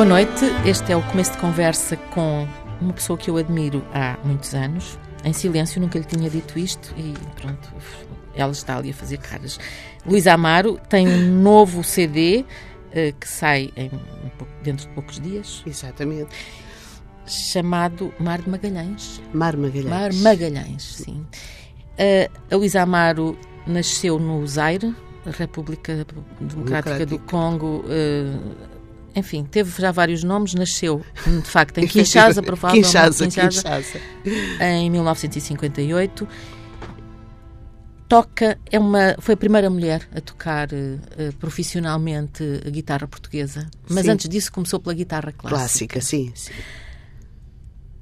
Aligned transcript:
Boa 0.00 0.08
noite, 0.08 0.46
este 0.64 0.92
é 0.92 0.96
o 0.96 1.02
começo 1.02 1.32
de 1.32 1.36
conversa 1.36 1.94
com 1.94 2.48
uma 2.80 2.94
pessoa 2.94 3.18
que 3.18 3.28
eu 3.28 3.36
admiro 3.36 3.84
há 3.92 4.16
muitos 4.24 4.54
anos. 4.54 4.98
Em 5.22 5.34
silêncio, 5.34 5.78
nunca 5.78 5.98
lhe 5.98 6.06
tinha 6.06 6.30
dito 6.30 6.58
isto 6.58 6.94
e 6.96 7.12
pronto, 7.38 7.68
ela 8.34 8.50
está 8.50 8.78
ali 8.78 8.92
a 8.92 8.94
fazer 8.94 9.18
caras. 9.18 9.60
Luísa 10.06 10.32
Amaro 10.32 10.80
tem 10.88 11.06
um 11.06 11.42
novo 11.42 11.84
CD 11.84 12.38
uh, 12.40 12.46
eh, 12.92 13.12
que 13.12 13.28
sai 13.28 13.70
em, 13.76 13.90
dentro 14.62 14.88
de 14.88 14.94
poucos 14.94 15.20
dias. 15.20 15.62
Exatamente. 15.66 16.34
Chamado 17.26 18.10
Mar 18.18 18.40
de 18.40 18.48
Magalhães. 18.48 19.20
Mar 19.34 19.54
Magalhães. 19.54 19.90
Mar 19.90 20.14
Magalhães, 20.14 20.82
sim. 20.82 21.26
Uh, 21.98 22.38
a 22.50 22.56
Luísa 22.56 22.80
Amaro 22.80 23.38
nasceu 23.66 24.18
no 24.18 24.46
Zaire, 24.46 24.96
República 25.26 26.06
Democrática 26.40 27.04
do 27.04 27.18
Congo. 27.18 27.84
Uh, 27.84 28.79
enfim, 29.14 29.44
teve 29.44 29.70
já 29.80 29.90
vários 29.90 30.22
nomes, 30.22 30.54
nasceu 30.54 31.04
de 31.26 31.48
facto 31.48 31.78
em 31.78 31.86
Kinshasa, 31.88 32.42
provavelmente. 32.42 32.86
Kinshasa, 32.86 33.24
Kinshasa, 33.24 33.50
Kinshasa. 33.50 34.00
Em 34.60 34.90
1958 34.90 36.28
toca, 38.10 38.58
é 38.68 38.76
uma, 38.76 39.14
foi 39.20 39.34
a 39.34 39.36
primeira 39.36 39.70
mulher 39.70 40.06
a 40.12 40.20
tocar 40.20 40.68
uh, 40.72 41.32
profissionalmente 41.38 42.42
a 42.66 42.68
guitarra 42.68 43.06
portuguesa. 43.06 43.70
Mas 43.88 44.04
sim. 44.04 44.10
antes 44.10 44.28
disso 44.28 44.50
começou 44.50 44.80
pela 44.80 44.94
guitarra 44.94 45.30
clássica. 45.30 45.56
Clássica, 45.56 46.00
sim, 46.00 46.32
sim. 46.34 46.52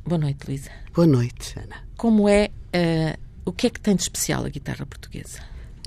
Boa 0.07 0.19
noite, 0.19 0.39
Luísa. 0.49 0.71
Boa 0.95 1.07
noite, 1.07 1.55
Ana. 1.59 1.85
Como 1.99 2.27
é, 2.27 2.49
uh, 2.75 3.21
o 3.45 3.53
que 3.53 3.67
é 3.67 3.71
que 3.71 3.79
tem 3.79 3.95
de 3.95 4.01
especial 4.01 4.47
a 4.47 4.49
guitarra 4.49 4.87
portuguesa? 4.87 5.41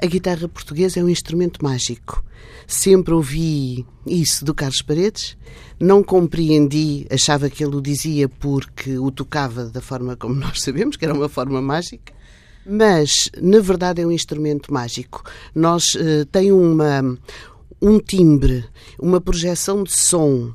A 0.04 0.08
guitarra 0.08 0.48
portuguesa 0.50 1.00
é 1.00 1.04
um 1.04 1.10
instrumento 1.10 1.64
mágico. 1.64 2.26
Sempre 2.66 3.14
ouvi 3.14 3.86
isso 4.04 4.44
do 4.44 4.52
Carlos 4.52 4.82
Paredes, 4.82 5.38
não 5.80 6.02
compreendi, 6.02 7.06
achava 7.12 7.52
que 7.52 7.64
ele 7.64 7.76
o 7.76 7.82
dizia 7.82 8.28
porque 8.28 8.98
o 8.98 9.12
tocava 9.12 9.66
da 9.66 9.80
forma 9.80 10.16
como 10.18 10.34
nós 10.42 10.60
sabemos, 10.60 10.98
que 10.98 11.06
era 11.06 11.14
uma 11.14 11.30
forma 11.30 11.62
mágica. 11.62 12.12
Mas, 12.66 13.30
na 13.40 13.60
verdade, 13.60 14.02
é 14.02 14.08
um 14.08 14.12
instrumento 14.12 14.74
mágico. 14.74 15.24
Nós 15.54 15.94
uh, 15.94 16.26
tem 16.32 16.52
uma, 16.52 17.18
um 17.80 18.00
timbre, 18.00 18.66
uma 19.00 19.22
projeção 19.22 19.84
de 19.84 19.96
som 19.96 20.52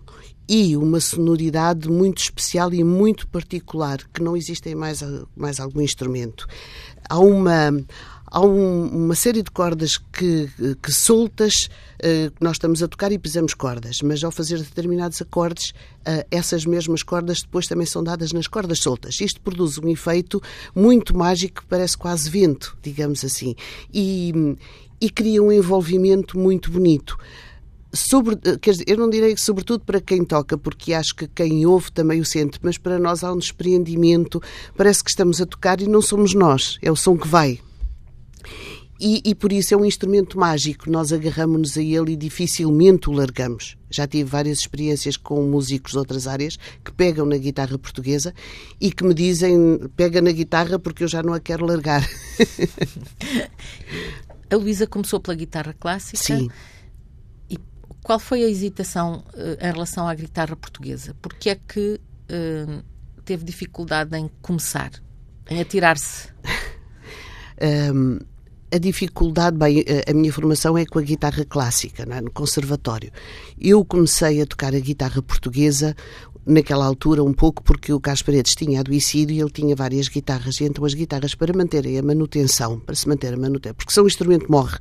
e 0.49 0.77
uma 0.77 0.99
sonoridade 0.99 1.89
muito 1.89 2.19
especial 2.19 2.73
e 2.75 2.83
muito 2.83 3.29
particular 3.29 3.99
que 4.13 4.23
não 4.23 4.37
existe 4.37 4.69
em 4.71 4.75
mais, 4.75 5.05
mais 5.37 5.61
algum 5.61 5.81
instrumento. 5.81 6.47
Há 7.09 7.19
uma 7.19 7.73
há 8.27 8.41
um, 8.41 8.87
uma 8.87 9.15
série 9.15 9.43
de 9.43 9.51
cordas 9.51 9.97
que, 9.97 10.49
que 10.83 10.93
soltas, 10.93 11.69
que 11.99 12.45
nós 12.45 12.53
estamos 12.57 12.83
a 12.83 12.89
tocar 12.89 13.11
e 13.11 13.19
pisamos 13.19 13.55
cordas, 13.55 14.01
mas 14.03 14.23
ao 14.23 14.31
fazer 14.31 14.59
determinados 14.59 15.21
acordes, 15.23 15.71
uh, 15.71 16.27
essas 16.31 16.67
mesmas 16.67 17.03
cordas 17.03 17.41
depois 17.41 17.67
também 17.67 17.87
são 17.87 18.03
dadas 18.03 18.33
nas 18.33 18.47
cordas 18.47 18.81
soltas. 18.81 19.21
Isto 19.21 19.41
produz 19.41 19.79
um 19.79 19.89
efeito 19.89 20.43
muito 20.75 21.17
mágico, 21.17 21.63
que 21.63 21.67
parece 21.67 21.97
quase 21.97 22.29
vento, 22.29 22.77
digamos 22.83 23.25
assim, 23.25 23.55
e, 23.93 24.57
e 25.01 25.11
cria 25.11 25.43
um 25.43 25.51
envolvimento 25.51 26.39
muito 26.39 26.71
bonito. 26.71 27.17
Sobre, 27.93 28.39
eh, 28.45 28.59
quer 28.61 28.73
dizer, 28.73 28.85
eu 28.87 28.99
não 28.99 29.09
direi 29.09 29.35
que 29.35 29.41
sobretudo 29.41 29.85
para 29.85 30.01
quem 30.01 30.23
toca, 30.25 30.59
porque 30.59 30.93
acho 30.93 31.15
que 31.15 31.27
quem 31.29 31.65
ouve 31.65 31.91
também 31.91 32.21
o 32.21 32.25
sente, 32.27 32.59
mas 32.61 32.77
para 32.77 32.99
nós 32.99 33.25
há 33.25 33.33
um 33.33 33.39
despreendimento, 33.39 34.43
parece 34.77 35.03
que 35.03 35.11
estamos 35.11 35.41
a 35.41 35.47
tocar 35.47 35.81
e 35.81 35.87
não 35.87 36.03
somos 36.03 36.35
nós, 36.35 36.79
é 36.83 36.91
o 36.91 36.97
som 36.97 37.17
que 37.17 37.27
vai. 37.27 37.61
E, 38.99 39.21
e, 39.25 39.35
por 39.35 39.53
isso 39.53 39.75
é 39.75 39.77
um 39.77 39.85
instrumento 39.85 40.39
mágico. 40.39 40.91
Nós 40.91 41.13
agarramos-nos 41.13 41.77
a 41.77 41.83
ele 41.83 42.13
e 42.13 42.17
dificilmente 42.17 43.11
o 43.11 43.13
largamos. 43.13 43.77
Já 43.91 44.07
tive 44.07 44.25
várias 44.25 44.61
experiências 44.61 45.17
com 45.17 45.43
músicos 45.43 45.93
de 45.93 45.99
outras 45.99 46.27
áreas 46.27 46.59
que 46.83 46.93
pegam 46.93 47.27
na 47.27 47.37
guitarra 47.37 47.79
portuguesa 47.79 48.35
e 48.81 48.91
que 48.91 49.05
me 49.05 49.13
dizem: 49.13 49.79
pega 49.97 50.23
na 50.23 50.33
guitarra 50.33 50.79
porque 50.79 51.05
eu 51.05 51.09
já 51.09 51.23
não 51.23 51.35
a 51.35 51.41
quero 51.41 51.67
largar. 51.67 52.03
a 54.51 54.57
Luísa 54.57 54.87
começou 54.87 55.21
pela 55.21 55.37
guitarra 55.37 55.75
clássica. 55.79 56.23
Sim. 56.23 56.49
E 57.51 57.59
qual 58.03 58.19
foi 58.19 58.45
a 58.45 58.49
hesitação 58.49 59.25
uh, 59.35 59.59
em 59.61 59.73
relação 59.73 60.09
à 60.09 60.15
guitarra 60.15 60.57
portuguesa? 60.57 61.15
Porque 61.21 61.51
é 61.51 61.57
que 61.57 62.01
uh, 62.31 62.83
teve 63.27 63.45
dificuldade 63.45 64.17
em 64.17 64.31
começar, 64.41 64.91
em 65.51 65.61
atirar-se? 65.61 66.31
um 67.93 68.19
a 68.73 68.79
dificuldade, 68.79 69.57
bem, 69.57 69.85
a 70.09 70.13
minha 70.13 70.33
formação 70.33 70.77
é 70.77 70.85
com 70.85 70.99
a 70.99 71.03
guitarra 71.03 71.45
clássica, 71.45 72.03
é? 72.03 72.21
no 72.21 72.31
conservatório. 72.31 73.11
Eu 73.61 73.85
comecei 73.85 74.43
a 74.43 74.47
tocar 74.47 74.75
a 74.75 74.81
guitarra 74.81 75.23
portuguesa 75.23 75.95
naquela 76.47 76.87
altura 76.87 77.25
um 77.25 77.33
pouco 77.33 77.61
porque 77.63 77.93
o 77.93 77.99
Carlos 77.99 78.23
Paredes 78.23 78.55
tinha 78.55 78.79
adoecido 78.79 79.33
e 79.33 79.41
ele 79.41 79.51
tinha 79.51 79.75
várias 79.75 80.07
guitarras 80.07 80.61
e 80.61 80.65
então 80.65 80.85
as 80.85 80.95
guitarras 80.95 81.35
para 81.35 81.53
manterem 81.53 81.99
a 81.99 82.03
manutenção, 82.03 82.79
para 82.79 82.95
se 82.95 83.09
manter 83.09 83.35
a 83.35 83.37
manutenção, 83.37 83.75
porque 83.75 83.93
se 83.93 84.01
um 84.01 84.07
instrumento 84.07 84.51
morre, 84.51 84.79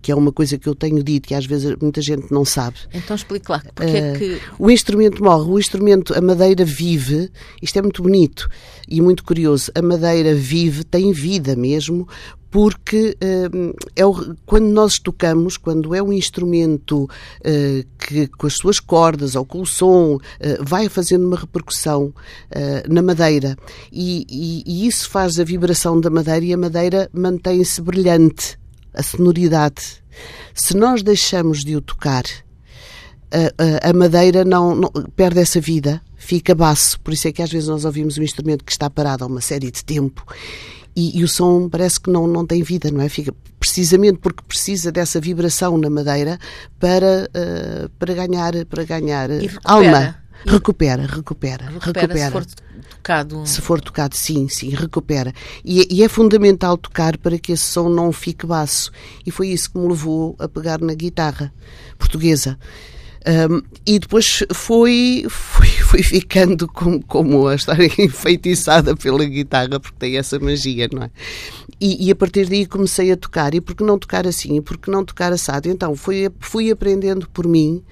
que 0.00 0.12
é 0.12 0.14
uma 0.14 0.30
coisa 0.30 0.56
que 0.56 0.68
eu 0.68 0.76
tenho 0.76 1.02
dito 1.02 1.32
e 1.32 1.34
às 1.34 1.44
vezes 1.44 1.74
muita 1.82 2.00
gente 2.00 2.30
não 2.30 2.44
sabe. 2.44 2.76
Então 2.94 3.16
explique 3.16 3.50
lá, 3.50 3.60
porque 3.74 3.92
uh, 3.92 3.96
é 3.96 4.18
que... 4.18 4.34
Eh, 4.34 4.40
o 4.58 4.70
instrumento 4.70 5.22
morre, 5.22 5.50
o 5.50 5.58
instrumento, 5.58 6.16
a 6.16 6.20
madeira 6.20 6.64
vive, 6.64 7.30
isto 7.60 7.76
é 7.76 7.82
muito 7.82 8.00
bonito 8.00 8.48
e 8.88 9.00
muito 9.00 9.24
curioso, 9.24 9.70
a 9.74 9.82
madeira 9.82 10.34
vive, 10.34 10.84
tem 10.84 11.12
vida 11.12 11.54
mesmo, 11.54 12.08
porque 12.50 13.16
uh, 13.22 13.74
é 13.94 14.06
o, 14.06 14.34
quando 14.46 14.66
nós 14.66 14.98
tocamos, 14.98 15.56
quando 15.56 15.94
é 15.94 16.02
um 16.02 16.12
instrumento 16.12 17.04
uh, 17.04 17.86
que 17.98 18.26
com 18.28 18.46
as 18.46 18.54
suas 18.54 18.80
cordas 18.80 19.36
ou 19.36 19.44
com 19.44 19.60
o 19.60 19.66
som 19.66 20.14
uh, 20.14 20.20
vai 20.60 20.88
fazendo 20.88 21.26
uma 21.26 21.36
repercussão 21.36 22.12
na 22.88 23.02
madeira 23.02 23.56
e, 23.92 24.26
e, 24.28 24.62
e, 24.66 24.86
isso 24.86 25.08
faz 25.08 25.38
a 25.38 25.44
vibração 25.44 26.00
da 26.00 26.08
madeira 26.08 26.44
e 26.44 26.52
a 26.52 26.56
madeira 26.56 27.10
mantém-se 27.12 27.80
brilhante, 27.82 28.58
a 28.94 29.02
sonoridade. 29.02 30.02
Se 30.54 30.76
nós 30.76 31.02
deixamos 31.02 31.64
de 31.64 31.76
o 31.76 31.80
tocar, 31.80 32.24
a, 33.32 33.90
a, 33.90 33.92
madeira 33.92 34.44
não, 34.44 34.74
não, 34.74 34.90
perde 35.14 35.40
essa 35.40 35.60
vida, 35.60 36.00
fica 36.16 36.54
baço. 36.54 37.00
Por 37.00 37.12
isso 37.12 37.28
é 37.28 37.32
que 37.32 37.42
às 37.42 37.50
vezes 37.50 37.68
nós 37.68 37.84
ouvimos 37.84 38.18
um 38.18 38.22
instrumento 38.22 38.64
que 38.64 38.72
está 38.72 38.88
parado 38.88 39.24
há 39.24 39.26
uma 39.26 39.40
série 39.40 39.70
de 39.70 39.84
tempo 39.84 40.24
e, 40.98 41.20
e, 41.20 41.22
o 41.22 41.28
som 41.28 41.68
parece 41.68 42.00
que 42.00 42.10
não, 42.10 42.26
não 42.26 42.44
tem 42.44 42.60
vida, 42.60 42.90
não 42.90 43.00
é? 43.00 43.08
Fica 43.08 43.32
precisamente 43.60 44.18
porque 44.18 44.42
precisa 44.42 44.90
dessa 44.90 45.20
vibração 45.20 45.78
na 45.78 45.88
madeira 45.88 46.40
para, 46.80 47.30
uh, 47.30 47.88
para 47.90 48.14
ganhar, 48.14 48.52
para 48.66 48.82
ganhar 48.82 49.30
alma. 49.62 50.16
Recupera, 50.44 51.06
recupera, 51.06 51.66
recupera. 51.66 52.10
recupera. 52.10 52.26
Se 52.26 52.30
for 52.30 52.46
tocado. 52.90 53.46
Se 53.46 53.60
for 53.60 53.80
tocado, 53.80 54.16
sim, 54.16 54.48
sim, 54.48 54.70
recupera. 54.70 55.32
E, 55.64 55.86
e, 55.88 56.02
é 56.02 56.08
fundamental 56.08 56.76
tocar 56.76 57.16
para 57.16 57.38
que 57.38 57.52
esse 57.52 57.62
som 57.62 57.88
não 57.88 58.10
fique 58.10 58.44
baço. 58.44 58.90
E 59.24 59.30
foi 59.30 59.48
isso 59.48 59.70
que 59.70 59.78
me 59.78 59.86
levou 59.86 60.34
a 60.38 60.48
pegar 60.48 60.80
na 60.80 60.94
guitarra 60.94 61.52
portuguesa. 61.96 62.58
Um, 63.26 63.62
e 63.86 63.98
depois 63.98 64.44
foi, 64.52 65.26
foi, 65.28 65.66
foi 65.84 66.02
ficando 66.02 66.68
como, 66.68 67.02
como 67.04 67.48
a 67.48 67.54
estar 67.54 67.78
enfeitiçada 67.98 68.96
pela 68.96 69.24
guitarra, 69.24 69.80
porque 69.80 69.96
tem 69.98 70.16
essa 70.16 70.38
magia, 70.38 70.88
não 70.92 71.04
é? 71.04 71.10
E, 71.80 72.06
e, 72.06 72.10
a 72.10 72.16
partir 72.16 72.48
daí 72.48 72.66
comecei 72.66 73.12
a 73.12 73.16
tocar. 73.16 73.54
E 73.54 73.60
por 73.60 73.74
que 73.74 73.84
não 73.84 73.98
tocar 73.98 74.26
assim? 74.26 74.56
E 74.56 74.60
por 74.60 74.78
que 74.78 74.90
não 74.90 75.04
tocar 75.04 75.32
assado? 75.32 75.68
Então 75.68 75.94
fui, 75.94 76.30
fui 76.40 76.70
aprendendo 76.70 77.28
por 77.28 77.46
mim. 77.46 77.82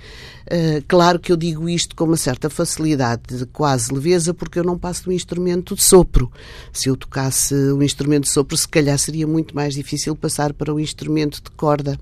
Uh, 0.46 0.82
claro 0.86 1.18
que 1.18 1.30
eu 1.30 1.36
digo 1.36 1.68
isto 1.68 1.94
com 1.94 2.04
uma 2.04 2.16
certa 2.16 2.48
facilidade, 2.48 3.22
de 3.36 3.46
quase 3.46 3.92
leveza, 3.92 4.32
porque 4.32 4.58
eu 4.58 4.64
não 4.64 4.78
passo 4.78 5.04
de 5.04 5.10
um 5.10 5.12
instrumento 5.12 5.74
de 5.74 5.82
sopro. 5.82 6.30
Se 6.72 6.88
eu 6.88 6.96
tocasse 6.96 7.54
um 7.54 7.82
instrumento 7.82 8.24
de 8.24 8.30
sopro, 8.30 8.56
se 8.56 8.66
calhar 8.66 8.98
seria 8.98 9.26
muito 9.26 9.54
mais 9.54 9.74
difícil 9.74 10.16
passar 10.16 10.52
para 10.52 10.72
um 10.72 10.80
instrumento 10.80 11.42
de 11.42 11.50
corda 11.52 11.98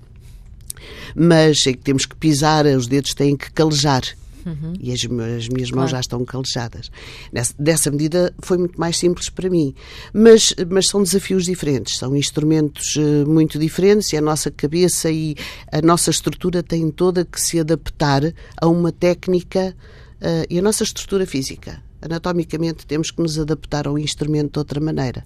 mas 1.15 1.65
é 1.65 1.71
que 1.71 1.79
temos 1.79 2.05
que 2.05 2.15
pisar, 2.15 2.65
os 2.65 2.87
dedos 2.87 3.13
têm 3.13 3.37
que 3.37 3.51
calejar. 3.51 4.03
Uhum. 4.45 4.73
E 4.79 4.91
as, 4.91 4.99
as, 4.99 5.49
minhas 5.49 5.71
mãos 5.71 5.89
claro. 5.89 5.89
já 5.89 5.99
estão 5.99 6.23
calejadas. 6.23 6.91
Nessa, 7.33 7.53
dessa 7.57 7.89
medida 7.89 8.33
foi 8.39 8.57
muito 8.57 8.79
mais 8.79 8.97
simples 8.97 9.27
para 9.27 9.49
mim. 9.49 9.73
Mas, 10.13 10.53
mas 10.69 10.87
são 10.87 11.01
desafios 11.01 11.45
diferentes, 11.45 11.97
são 11.97 12.15
instrumentos 12.15 12.95
uh, 12.95 13.27
muito 13.27 13.57
diferentes 13.57 14.13
e 14.13 14.17
a 14.17 14.21
nossa 14.21 14.51
cabeça 14.51 15.09
e 15.09 15.35
a 15.71 15.81
nossa 15.81 16.11
estrutura 16.11 16.61
têm 16.61 16.91
toda 16.91 17.25
que 17.25 17.41
se 17.41 17.59
adaptar 17.59 18.21
a 18.61 18.67
uma 18.67 18.91
técnica 18.91 19.75
uh, 20.21 20.45
e 20.47 20.59
a 20.59 20.61
nossa 20.61 20.83
estrutura 20.83 21.25
física. 21.25 21.83
Anatomicamente 21.99 22.85
temos 22.85 23.09
que 23.09 23.19
nos 23.19 23.39
adaptar 23.39 23.87
ao 23.87 23.97
instrumento 23.97 24.53
de 24.53 24.59
outra 24.59 24.79
maneira. 24.79 25.25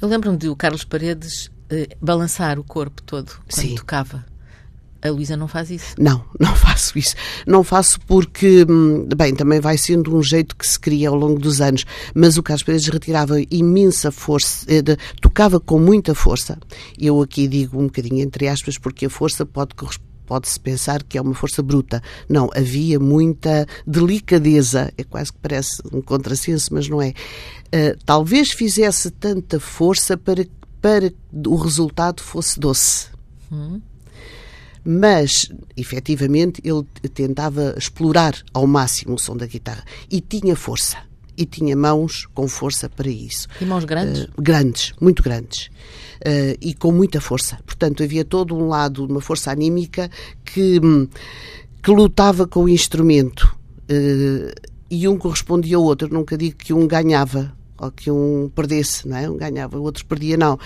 Eu 0.00 0.06
lembro-me 0.06 0.36
de 0.36 0.48
o 0.48 0.54
Carlos 0.54 0.84
Paredes 0.84 1.46
uh, 1.46 1.50
balançar 2.00 2.56
o 2.56 2.62
corpo 2.62 3.02
todo 3.02 3.32
quando 3.50 3.66
Sim. 3.66 3.74
tocava. 3.74 4.29
A 5.02 5.08
Luísa 5.08 5.36
não 5.36 5.48
faz 5.48 5.70
isso? 5.70 5.94
Não, 5.98 6.24
não 6.38 6.54
faço 6.56 6.98
isso. 6.98 7.14
Não 7.46 7.64
faço 7.64 7.98
porque, 8.00 8.66
hum, 8.68 9.06
bem, 9.16 9.34
também 9.34 9.60
vai 9.60 9.78
sendo 9.78 10.14
um 10.16 10.22
jeito 10.22 10.54
que 10.54 10.66
se 10.66 10.78
cria 10.78 11.08
ao 11.08 11.14
longo 11.14 11.38
dos 11.38 11.60
anos, 11.60 11.86
mas 12.14 12.36
o 12.36 12.42
Carlos 12.42 12.62
Paredes 12.62 12.88
retirava 12.88 13.36
imensa 13.50 14.10
força, 14.10 14.66
eh, 14.68 14.82
tocava 15.20 15.58
com 15.58 15.78
muita 15.78 16.14
força. 16.14 16.58
Eu 16.98 17.20
aqui 17.22 17.48
digo 17.48 17.78
um 17.80 17.86
bocadinho 17.86 18.20
entre 18.20 18.48
aspas, 18.48 18.76
porque 18.76 19.06
a 19.06 19.10
força 19.10 19.46
pode 19.46 19.74
pode-se 20.26 20.60
pensar 20.60 21.02
que 21.02 21.18
é 21.18 21.20
uma 21.20 21.34
força 21.34 21.60
bruta. 21.60 22.00
Não, 22.28 22.48
havia 22.54 23.00
muita 23.00 23.66
delicadeza, 23.84 24.92
é 24.96 25.02
quase 25.02 25.32
que 25.32 25.38
parece 25.40 25.82
um 25.92 26.00
contrassenso, 26.00 26.72
mas 26.72 26.88
não 26.88 27.02
é. 27.02 27.08
Uh, 27.08 27.98
talvez 28.06 28.52
fizesse 28.52 29.10
tanta 29.10 29.58
força 29.58 30.16
para, 30.16 30.46
para 30.80 31.10
que 31.10 31.16
o 31.48 31.56
resultado 31.56 32.22
fosse 32.22 32.60
doce. 32.60 33.08
Hum. 33.50 33.80
Mas, 34.84 35.50
efetivamente, 35.76 36.60
ele 36.64 36.84
tentava 37.10 37.74
explorar 37.76 38.34
ao 38.52 38.66
máximo 38.66 39.14
o 39.14 39.18
som 39.18 39.36
da 39.36 39.46
guitarra 39.46 39.84
e 40.10 40.20
tinha 40.20 40.56
força 40.56 40.96
e 41.40 41.46
tinha 41.46 41.74
mãos 41.74 42.26
com 42.34 42.46
força 42.46 42.88
para 42.88 43.08
isso. 43.08 43.48
E 43.60 43.64
mãos 43.64 43.84
grandes? 43.84 44.24
Uh, 44.24 44.28
grandes, 44.38 44.92
muito 45.00 45.22
grandes. 45.22 45.66
Uh, 46.18 46.56
e 46.60 46.74
com 46.74 46.92
muita 46.92 47.20
força. 47.20 47.58
Portanto, 47.64 48.02
havia 48.02 48.24
todo 48.24 48.54
um 48.54 48.68
lado, 48.68 49.06
uma 49.06 49.22
força 49.22 49.50
anímica 49.50 50.10
que, 50.44 50.78
que 51.82 51.90
lutava 51.90 52.46
com 52.46 52.64
o 52.64 52.68
instrumento. 52.68 53.56
Uh, 53.90 54.52
e 54.90 55.08
um 55.08 55.16
correspondia 55.16 55.76
ao 55.76 55.82
outro. 55.82 56.08
Eu 56.08 56.12
nunca 56.12 56.36
digo 56.36 56.56
que 56.56 56.74
um 56.74 56.86
ganhava 56.86 57.56
ou 57.78 57.90
que 57.90 58.10
um 58.10 58.50
perdesse, 58.54 59.08
não 59.08 59.16
é? 59.16 59.30
Um 59.30 59.38
ganhava, 59.38 59.78
o 59.78 59.82
outro 59.82 60.04
perdia, 60.04 60.36
não. 60.36 60.58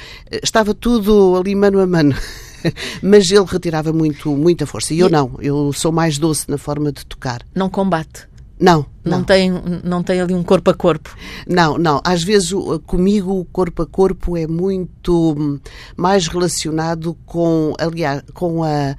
Estava 0.43 0.75
tudo 0.75 1.37
ali 1.37 1.55
mano 1.55 1.79
a 1.79 1.87
mano. 1.87 2.17
Mas 3.03 3.31
ele 3.31 3.45
retirava 3.45 3.93
muito, 3.93 4.35
muita 4.37 4.67
força. 4.67 4.95
E 4.95 5.01
eu 5.01 5.09
não, 5.09 5.37
eu 5.41 5.73
sou 5.73 5.93
mais 5.93 6.19
doce 6.19 6.51
na 6.51 6.59
forma 6.59 6.93
de 6.93 7.05
tocar. 7.07 7.43
Não 7.55 7.69
combate? 7.69 8.29
Não, 8.59 8.87
não, 9.05 9.19
não. 9.19 9.25
tem 9.25 9.51
não 9.83 10.03
tem 10.03 10.21
ali 10.21 10.33
um 10.33 10.43
corpo 10.43 10.71
a 10.71 10.75
corpo. 10.75 11.15
Não, 11.47 11.77
não. 11.77 12.01
Às 12.05 12.23
vezes 12.23 12.53
comigo 12.87 13.33
o 13.41 13.45
corpo 13.45 13.83
a 13.83 13.87
corpo 13.87 14.37
é 14.37 14.47
muito 14.47 15.35
hum, 15.37 15.59
mais 15.97 16.29
relacionado 16.29 17.17
com, 17.27 17.75
aliás, 17.79 18.23
com 18.33 18.63
a 18.63 18.97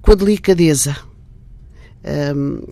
com 0.00 0.12
a 0.12 0.14
delicadeza. 0.14 0.96
Um, 2.34 2.62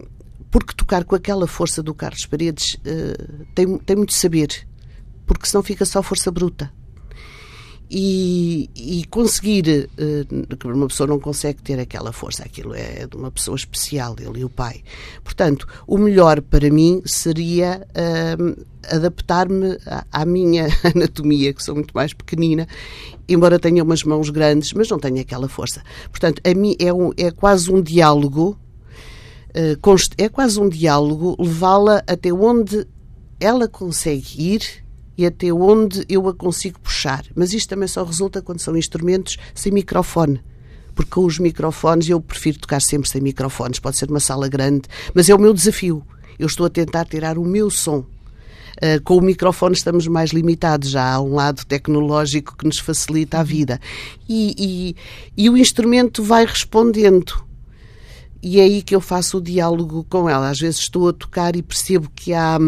porque 0.51 0.75
tocar 0.75 1.05
com 1.05 1.15
aquela 1.15 1.47
força 1.47 1.83
do 1.83 1.93
Carlos 1.93 2.25
Paredes 2.25 2.75
uh, 2.75 3.45
tem, 3.55 3.77
tem 3.79 3.97
muito 3.97 4.15
saber, 4.15 4.67
porque 5.27 5.47
senão 5.47 5.63
fica 5.63 5.85
só 5.85 6.03
força 6.03 6.31
bruta 6.31 6.73
e, 7.91 8.69
e 8.75 9.05
conseguir 9.07 9.89
uh, 9.99 10.69
uma 10.69 10.89
pessoa 10.89 11.07
não 11.07 11.21
consegue 11.21 11.63
ter 11.63 11.79
aquela 11.79 12.13
força 12.13 12.43
aquilo 12.43 12.75
é 12.75 13.07
de 13.07 13.17
uma 13.17 13.31
pessoa 13.31 13.57
especial 13.57 14.17
ele 14.19 14.41
e 14.41 14.45
o 14.45 14.51
pai. 14.51 14.83
Portanto 15.23 15.67
o 15.87 15.97
melhor 15.97 16.41
para 16.41 16.69
mim 16.69 17.01
seria 17.05 17.87
uh, 17.91 18.67
adaptar-me 18.89 19.79
à, 19.87 20.05
à, 20.11 20.25
minha 20.25 20.67
anatomia 20.95 21.53
que 21.53 21.63
sou 21.63 21.77
muito 21.77 21.93
mais 21.95 22.13
pequenina 22.13 22.67
embora 23.29 23.59
tenha 23.59 23.85
umas 23.85 24.03
mãos 24.03 24.31
grandes 24.31 24.73
mas 24.73 24.89
não 24.89 24.99
tenha 24.99 25.23
aquela 25.23 25.49
força. 25.49 25.83
Portanto 26.11 26.43
a 26.45 26.55
mim 26.55 26.75
é, 26.81 26.93
um, 26.93 27.13
é 27.17 27.31
quase 27.31 27.71
um 27.71 27.81
diálogo 27.81 28.59
uh, 29.51 29.97
é 30.19 30.29
quase 30.29 30.61
um 30.61 30.69
diálogo 30.69 31.37
levá-la 31.39 32.03
até 32.07 32.33
onde 32.33 32.85
ela 33.39 33.69
consegue 33.69 34.55
ir 34.55 34.86
e 35.17 35.25
até 35.25 35.53
onde 35.53 36.05
eu 36.09 36.29
a 36.29 36.35
consigo 36.35 36.81
puxar. 36.81 37.25
Mas 37.35 37.53
isto 37.53 37.69
também 37.69 37.89
só 37.89 38.05
resulta 38.05 38.43
quando 38.43 38.61
são 38.61 38.77
instrumentos 38.77 39.37
sem 39.55 39.73
microfone. 39.73 40.41
Porque 40.95 41.11
com 41.11 41.25
os 41.25 41.39
microfones 41.39 42.09
eu 42.09 42.21
prefiro 42.21 42.59
tocar 42.59 42.81
sempre 42.81 43.09
sem 43.09 43.21
microfones. 43.21 43.79
Pode 43.79 43.97
ser 43.97 44.11
uma 44.11 44.21
sala 44.21 44.49
grande, 44.49 44.83
mas 45.15 45.29
é 45.29 45.35
o 45.35 45.39
meu 45.39 45.53
desafio. 45.53 46.03
Eu 46.39 46.47
estou 46.47 46.67
a 46.67 46.71
tentar 46.71 47.05
tirar 47.07 47.39
o 47.39 47.45
meu 47.45 47.71
som. 47.71 48.05
Uh, 48.77 49.01
com 49.05 49.17
o 49.17 49.23
microfone 49.23 49.75
estamos 49.75 50.07
mais 50.07 50.33
limitados, 50.33 50.91
já 50.91 51.15
há 51.15 51.21
um 51.21 51.35
lado 51.35 51.65
tecnológico 51.65 52.55
que 52.59 52.67
nos 52.67 52.79
facilita 52.79 53.39
a 53.39 53.43
vida. 53.43 53.81
E, 54.29 54.55
e, 55.37 55.45
e 55.45 55.49
o 55.49 55.57
instrumento 55.57 56.23
vai 56.23 56.45
respondendo. 56.45 57.47
E 58.43 58.61
é 58.61 58.65
aí 58.65 58.83
que 58.83 58.95
eu 58.95 59.01
faço 59.01 59.39
o 59.39 59.41
diálogo 59.41 60.05
com 60.09 60.29
ela. 60.29 60.51
Às 60.51 60.59
vezes 60.59 60.81
estou 60.81 61.09
a 61.09 61.13
tocar 61.13 61.57
e 61.57 61.63
percebo 61.63 62.11
que 62.15 62.35
há, 62.35 62.59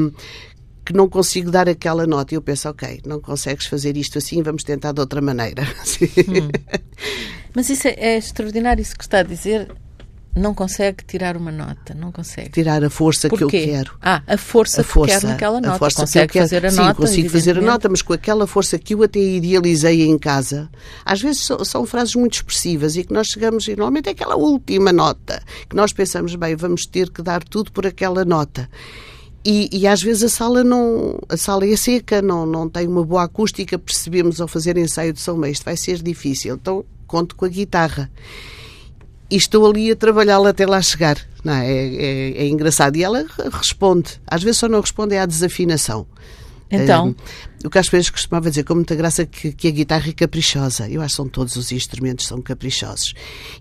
que 0.88 0.94
não 0.94 1.06
consigo 1.06 1.50
dar 1.50 1.68
aquela 1.68 2.06
nota. 2.06 2.32
E 2.32 2.36
eu 2.36 2.40
penso, 2.40 2.66
ok, 2.66 3.02
não 3.04 3.20
consegues 3.20 3.66
fazer 3.66 3.94
isto 3.98 4.16
assim, 4.16 4.42
vamos 4.42 4.64
tentar 4.64 4.92
de 4.92 5.00
outra 5.00 5.20
maneira. 5.20 5.62
Hum. 6.28 6.48
Mas 7.54 7.68
isso 7.68 7.88
é, 7.88 7.94
é, 7.98 8.16
extraordinário, 8.16 8.80
isso 8.80 8.96
que 8.96 9.04
está 9.04 9.18
a 9.18 9.22
dizer. 9.22 9.70
Não 10.34 10.54
consegue 10.54 11.04
tirar 11.04 11.36
uma 11.36 11.50
nota, 11.50 11.92
não 11.94 12.10
consegue. 12.10 12.50
Tirar 12.50 12.82
a 12.82 12.88
força 12.88 13.28
que 13.28 13.42
eu 13.42 13.48
quero. 13.48 13.98
Ah, 14.00 14.22
a 14.26 14.38
força, 14.38 14.80
a 14.80 14.84
força 14.84 15.14
que 15.14 15.20
quero 15.20 15.32
naquela 15.32 15.60
nota. 15.60 15.74
A 15.74 15.78
força 15.78 16.00
consegue 16.00 16.32
que 16.32 16.38
eu 16.38 16.42
fazer 16.42 16.64
a 16.64 16.70
Sim, 16.70 16.76
nota. 16.76 16.94
consigo 16.94 17.28
fazer 17.28 17.58
a 17.58 17.60
nota, 17.60 17.88
mas 17.88 18.00
com 18.00 18.12
aquela 18.14 18.46
força 18.46 18.78
que 18.78 18.94
eu 18.94 19.02
até 19.02 19.18
idealizei 19.18 20.06
em 20.06 20.18
casa. 20.18 20.70
Às 21.04 21.20
vezes 21.20 21.44
são, 21.44 21.62
são 21.64 21.84
frases 21.84 22.14
muito 22.14 22.34
expressivas 22.34 22.96
e 22.96 23.04
que 23.04 23.12
nós 23.12 23.26
chegamos, 23.26 23.66
e 23.66 23.70
normalmente 23.70 24.08
é 24.08 24.12
aquela 24.12 24.36
última 24.36 24.92
nota, 24.92 25.42
que 25.68 25.76
nós 25.76 25.92
pensamos, 25.92 26.34
bem, 26.36 26.56
vamos 26.56 26.86
ter 26.86 27.10
que 27.10 27.20
dar 27.20 27.42
tudo 27.42 27.72
por 27.72 27.86
aquela 27.86 28.24
nota. 28.24 28.70
E, 29.50 29.70
e, 29.72 29.86
às 29.86 30.02
vezes 30.02 30.24
a 30.24 30.28
sala 30.28 30.62
não 30.62 31.18
a 31.26 31.34
sala 31.34 31.64
é 31.64 31.74
seca, 31.74 32.20
não, 32.20 32.44
não 32.44 32.68
tem 32.68 32.86
uma 32.86 33.02
boa 33.02 33.22
acústica, 33.22 33.78
percebemos 33.78 34.42
ao 34.42 34.46
fazer 34.46 34.76
ensaio 34.76 35.10
de 35.10 35.20
som, 35.22 35.36
mas 35.36 35.52
isto 35.52 35.64
vai 35.64 35.74
ser 35.74 36.02
difícil. 36.02 36.56
Então 36.56 36.84
conto 37.06 37.34
com 37.34 37.46
a 37.46 37.48
guitarra. 37.48 38.10
E 39.30 39.36
estou 39.36 39.66
ali 39.66 39.90
a 39.90 39.96
trabalhá-la 39.96 40.50
até 40.50 40.66
lá 40.66 40.82
chegar. 40.82 41.16
Não 41.42 41.54
é? 41.54 41.66
É, 41.66 41.94
é, 41.94 42.30
é 42.42 42.46
engraçado. 42.46 42.96
E 42.96 43.02
ela 43.02 43.24
responde. 43.50 44.20
Às 44.26 44.42
vezes 44.42 44.58
só 44.58 44.68
não 44.68 44.82
responde 44.82 45.14
é 45.14 45.20
à 45.20 45.24
desafinação. 45.24 46.06
Então? 46.70 47.14
o 47.64 47.70
Carlos 47.70 47.90
Pérez 47.90 48.08
costumava 48.08 48.50
dizer 48.50 48.62
com 48.62 48.74
muita 48.74 48.94
graça 48.94 49.26
que, 49.26 49.52
que, 49.52 49.66
a 49.66 49.70
guitarra 49.70 50.08
é 50.08 50.12
caprichosa. 50.12 50.88
Eu 50.88 51.00
acho 51.00 51.14
que 51.14 51.16
são 51.16 51.28
todos 51.28 51.56
os 51.56 51.72
instrumentos 51.72 52.26
são 52.26 52.40
caprichosos. 52.40 53.14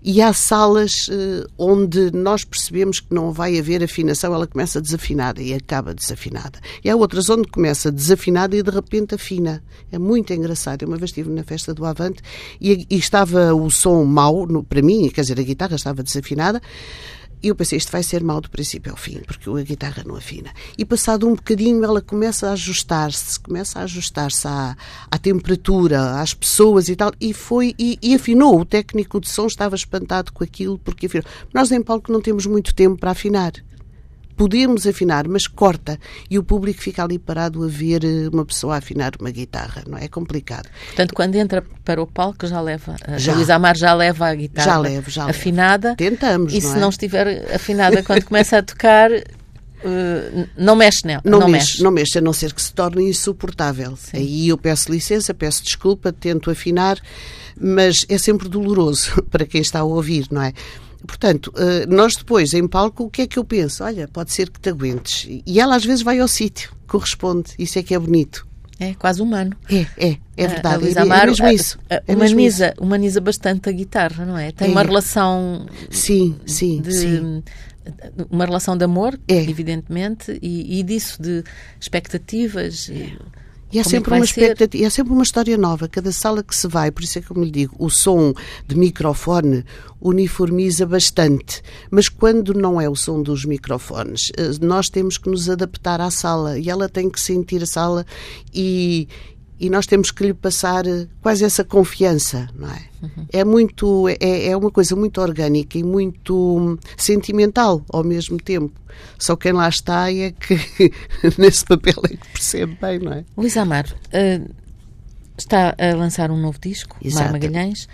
E 0.04 0.22
há 0.22 0.32
salas 0.32 1.08
uh, 1.08 1.48
onde 1.58 2.12
nós 2.12 2.44
percebemos 2.44 3.00
que 3.00 3.12
não 3.12 3.32
vai 3.32 3.58
haver 3.58 3.82
afinação, 3.82 4.32
ela 4.32 4.46
começa 4.46 4.80
desafinada 4.80 5.42
e 5.42 5.52
acaba 5.52 5.92
desafinada. 5.92 6.60
E 6.84 6.88
há 6.88 6.94
outras 6.94 7.28
onde 7.28 7.48
começa 7.48 7.90
desafinada 7.90 8.56
e 8.56 8.62
de 8.62 8.70
repente 8.70 9.14
afina. 9.14 9.62
É 9.90 9.98
muito 9.98 10.32
engraçado. 10.32 10.82
Eu 10.82 10.88
uma 10.88 10.96
vez 10.96 11.10
estive 11.10 11.30
na 11.30 11.42
festa 11.42 11.74
do 11.74 11.84
Avante 11.84 12.22
e, 12.60 12.86
e 12.88 12.96
estava 12.96 13.52
o 13.54 13.68
som 13.70 14.04
mau, 14.04 14.46
no, 14.46 14.62
para 14.62 14.80
mim, 14.80 15.08
quer 15.08 15.22
dizer, 15.22 15.40
a 15.40 15.42
guitarra 15.42 15.74
estava 15.74 16.02
desafinada, 16.02 16.62
e 17.42 17.48
eu 17.48 17.54
pensei, 17.54 17.78
isto 17.78 17.92
vai 17.92 18.02
ser 18.02 18.22
mal 18.22 18.40
do 18.40 18.50
princípio 18.50 18.92
ao 18.92 18.96
fim, 18.96 19.20
porque 19.26 19.48
a 19.48 19.62
guitarra 19.62 20.02
não 20.06 20.16
afina. 20.16 20.50
E 20.76 20.84
passado 20.84 21.28
um 21.28 21.34
bocadinho 21.34 21.84
ela 21.84 22.00
começa 22.00 22.48
a 22.48 22.52
ajustar-se, 22.52 23.38
começa 23.40 23.78
a 23.78 23.82
ajustar-se 23.82 24.46
à, 24.46 24.76
à 25.10 25.18
temperatura, 25.18 26.20
às 26.20 26.34
pessoas 26.34 26.88
e 26.88 26.96
tal, 26.96 27.12
e 27.20 27.32
foi, 27.32 27.74
e, 27.78 27.98
e, 28.02 28.14
afinou. 28.14 28.60
O 28.60 28.64
técnico 28.64 29.20
de 29.20 29.28
som 29.28 29.46
estava 29.46 29.76
espantado 29.76 30.32
com 30.32 30.42
aquilo, 30.42 30.78
porque 30.78 31.06
afinou. 31.06 31.24
Nós 31.52 31.70
em 31.70 31.82
palco 31.82 32.12
não 32.12 32.20
temos 32.20 32.46
muito 32.46 32.74
tempo 32.74 32.98
para 32.98 33.12
afinar 33.12 33.52
podemos 34.38 34.86
afinar, 34.86 35.26
mas 35.26 35.48
corta 35.48 35.98
e 36.30 36.38
o 36.38 36.44
público 36.44 36.80
fica 36.80 37.02
ali 37.02 37.18
parado 37.18 37.64
a 37.64 37.66
ver 37.66 38.04
eh, 38.04 38.28
uma 38.32 38.44
pessoa 38.44 38.76
afinar 38.76 39.12
uma 39.20 39.32
guitarra, 39.32 39.82
não 39.86 39.98
é? 39.98 40.04
é 40.04 40.08
complicado. 40.08 40.68
Portanto, 40.86 41.12
quando 41.12 41.34
entra 41.34 41.62
para 41.84 42.00
o 42.00 42.06
palco 42.06 42.46
já 42.46 42.60
leva, 42.60 42.94
já. 43.16 43.32
a 43.32 43.34
Luísa 43.34 43.56
Amar 43.56 43.76
já 43.76 43.92
leva 43.92 44.28
a 44.28 44.34
guitarra 44.34 44.70
já 44.70 44.78
levo, 44.78 45.10
já 45.10 45.28
afinada. 45.28 45.88
Levo. 45.88 45.96
Tentamos, 45.96 46.54
E 46.54 46.60
se 46.60 46.76
é? 46.76 46.80
não 46.80 46.88
estiver 46.88 47.52
afinada 47.52 48.00
quando 48.02 48.24
começa 48.24 48.58
a 48.58 48.62
tocar, 48.62 49.10
Uh, 49.78 50.48
não 50.56 50.74
mexe 50.74 51.06
nela. 51.06 51.22
Não, 51.24 51.38
não 51.38 51.48
mexe, 51.48 51.74
mexe, 51.74 51.82
não 51.84 51.90
mexe, 51.92 52.18
a 52.18 52.20
não 52.20 52.32
ser 52.32 52.52
que 52.52 52.60
se 52.60 52.72
torne 52.72 53.08
insuportável. 53.08 53.96
Sim. 53.96 54.16
Aí 54.16 54.48
eu 54.48 54.58
peço 54.58 54.90
licença, 54.90 55.32
peço 55.32 55.62
desculpa, 55.62 56.12
tento 56.12 56.50
afinar, 56.50 56.98
mas 57.56 58.04
é 58.08 58.18
sempre 58.18 58.48
doloroso 58.48 59.22
para 59.30 59.46
quem 59.46 59.60
está 59.60 59.78
a 59.78 59.84
ouvir, 59.84 60.26
não 60.32 60.42
é? 60.42 60.52
Portanto, 61.06 61.52
eh, 61.56 61.86
nós 61.86 62.16
depois, 62.16 62.52
em 62.54 62.66
palco, 62.66 63.04
o 63.04 63.10
que 63.10 63.22
é 63.22 63.26
que 63.26 63.38
eu 63.38 63.44
penso? 63.44 63.84
Olha, 63.84 64.08
pode 64.08 64.32
ser 64.32 64.50
que 64.50 64.60
te 64.60 64.68
aguentes. 64.68 65.26
E 65.46 65.60
ela 65.60 65.76
às 65.76 65.84
vezes 65.84 66.02
vai 66.02 66.18
ao 66.18 66.28
sítio, 66.28 66.72
corresponde. 66.86 67.52
Isso 67.58 67.78
é 67.78 67.82
que 67.82 67.94
é 67.94 67.98
bonito. 67.98 68.46
É 68.80 68.94
quase 68.94 69.20
humano. 69.20 69.56
É, 69.68 69.86
é, 69.96 70.18
é 70.36 70.46
verdade. 70.46 70.86
A 70.86 71.00
é, 71.00 71.02
Amaro, 71.02 71.22
é 71.22 71.26
mesmo 71.26 71.48
isso. 71.48 71.78
A, 71.90 71.96
a, 71.96 72.02
é 72.06 72.14
humaniza, 72.14 72.36
mesmo 72.36 72.40
isso. 72.40 72.82
humaniza 72.84 73.20
bastante 73.20 73.68
a 73.68 73.72
guitarra, 73.72 74.24
não 74.24 74.38
é? 74.38 74.52
Tem 74.52 74.68
é. 74.68 74.70
uma 74.70 74.82
relação. 74.82 75.66
Sim, 75.90 76.36
sim, 76.46 76.80
de, 76.80 76.92
sim. 76.92 77.42
Uma 78.30 78.44
relação 78.44 78.76
de 78.76 78.84
amor, 78.84 79.18
é. 79.26 79.34
evidentemente, 79.34 80.38
e, 80.40 80.78
e 80.78 80.82
disso 80.82 81.20
de 81.20 81.42
expectativas. 81.80 82.88
E, 82.88 83.18
e 83.72 83.78
é 83.78 83.84
sempre, 83.84 84.14
uma 84.14 84.24
expectativa, 84.24 84.84
é 84.84 84.90
sempre 84.90 85.12
uma 85.12 85.22
história 85.22 85.56
nova. 85.58 85.88
Cada 85.88 86.10
sala 86.10 86.42
que 86.42 86.56
se 86.56 86.66
vai, 86.66 86.90
por 86.90 87.02
isso 87.02 87.18
é 87.18 87.22
que 87.22 87.30
eu 87.30 87.36
me 87.36 87.50
digo, 87.50 87.74
o 87.78 87.90
som 87.90 88.32
de 88.66 88.76
microfone 88.76 89.64
uniformiza 90.00 90.86
bastante. 90.86 91.62
Mas 91.90 92.08
quando 92.08 92.54
não 92.54 92.80
é 92.80 92.88
o 92.88 92.96
som 92.96 93.22
dos 93.22 93.44
microfones, 93.44 94.30
eh, 94.36 94.50
nós 94.60 94.88
temos 94.88 95.18
que 95.18 95.28
nos 95.28 95.50
adaptar 95.50 96.00
à 96.00 96.10
sala 96.10 96.58
e 96.58 96.70
ela 96.70 96.88
tem 96.88 97.10
que 97.10 97.20
sentir 97.20 97.62
a 97.62 97.66
sala 97.66 98.06
e, 98.54 99.06
e 99.60 99.68
nós 99.68 99.86
temos 99.86 100.10
que 100.10 100.24
lhe 100.24 100.34
passar 100.34 100.86
eh, 100.86 101.06
quase 101.20 101.44
essa 101.44 101.64
confiança, 101.64 102.48
não 102.54 102.68
é? 102.70 102.82
Uhum. 103.02 103.26
É 103.32 103.44
muito, 103.44 104.08
é, 104.08 104.48
é 104.48 104.56
uma 104.56 104.70
coisa 104.70 104.94
muito 104.94 105.20
orgânica 105.20 105.76
e 105.76 105.82
muito 105.82 106.34
hum, 106.36 106.78
sentimental 106.96 107.84
ao 107.92 108.04
mesmo 108.04 108.38
tempo. 108.38 108.78
Só 109.18 109.36
quem 109.36 109.52
lá 109.52 109.68
está 109.68 110.12
é 110.12 110.32
que 110.32 110.56
nesse 111.38 111.64
papel 111.64 112.00
é 112.04 112.16
que 112.16 112.28
percebe 112.28 112.78
bem, 112.80 112.98
não 113.00 113.12
é? 113.12 113.24
Luís 113.36 113.56
Amaro 113.56 113.94
uh, 113.94 114.54
está 115.36 115.74
a 115.78 115.94
lançar 115.96 116.30
um 116.30 116.40
novo 116.40 116.58
disco, 116.60 116.96
Mar 117.14 117.32
Magalhães. 117.32 117.88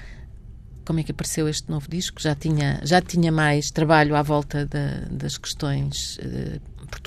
como 0.85 1.00
é 1.00 1.02
que 1.02 1.12
apareceu 1.12 1.49
este 1.49 1.71
novo 1.71 1.88
disco? 1.88 2.21
Já 2.21 2.35
tinha, 2.35 2.80
já 2.85 3.00
tinha 3.00 3.33
mais 3.33 3.71
trabalho 3.71 4.16
à 4.16 4.23
volta 4.23 4.66
da, 4.66 5.06
das 5.11 5.38
questões 5.38 6.18
uh, 6.18 6.61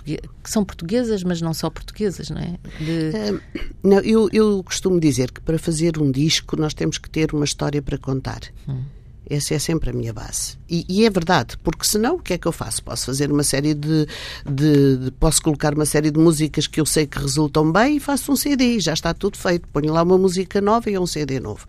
que 0.03 0.49
são 0.49 0.63
portuguesas, 0.63 1.23
mas 1.23 1.41
não 1.41 1.53
só 1.53 1.69
portuguesas, 1.69 2.29
não 2.29 2.41
é? 2.41 2.57
De... 2.79 3.41
Não, 3.83 3.99
eu, 3.99 4.29
eu 4.31 4.63
costumo 4.63 4.99
dizer 4.99 5.31
que 5.31 5.41
para 5.41 5.59
fazer 5.59 5.97
um 6.01 6.11
disco 6.11 6.55
nós 6.55 6.73
temos 6.73 6.97
que 6.97 7.09
ter 7.09 7.33
uma 7.33 7.45
história 7.45 7.81
para 7.81 7.97
contar. 7.97 8.39
Hum. 8.67 8.83
Essa 9.29 9.55
é 9.55 9.59
sempre 9.59 9.89
a 9.89 9.93
minha 9.93 10.13
base. 10.13 10.57
E, 10.69 10.85
e, 10.87 11.05
é 11.05 11.09
verdade, 11.09 11.57
porque 11.61 11.85
senão 11.85 12.15
o 12.15 12.19
que 12.19 12.33
é 12.33 12.37
que 12.37 12.47
eu 12.47 12.51
faço? 12.53 12.81
Posso 12.81 13.05
fazer 13.05 13.29
uma 13.29 13.43
série 13.43 13.73
de, 13.73 14.07
de, 14.49 14.97
de, 14.97 15.11
Posso 15.19 15.41
colocar 15.41 15.73
uma 15.73 15.85
série 15.85 16.09
de 16.09 16.17
músicas 16.17 16.65
que 16.65 16.79
eu 16.79 16.85
sei 16.85 17.05
que 17.05 17.19
resultam 17.19 17.69
bem 17.69 17.97
e 17.97 17.99
faço 17.99 18.31
um 18.31 18.37
CD, 18.37 18.79
já 18.79 18.93
está 18.93 19.13
tudo 19.13 19.37
feito. 19.37 19.67
Ponho 19.67 19.91
lá 19.91 20.01
uma 20.01 20.17
música 20.17 20.61
nova 20.61 20.89
e 20.89 20.93
é 20.93 20.99
um 20.99 21.05
CD 21.05 21.41
novo. 21.41 21.65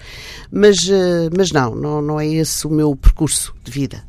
Mas, 0.53 0.89
uh, 0.89 1.29
mas 1.37 1.51
não, 1.51 1.75
não, 1.75 2.01
não 2.01 2.21
é 2.21 2.29
esse 2.29 2.65
o 2.65 2.71
meu 2.71 2.95
percurso 2.95 3.53
de 3.65 3.73
vida. 3.73 4.05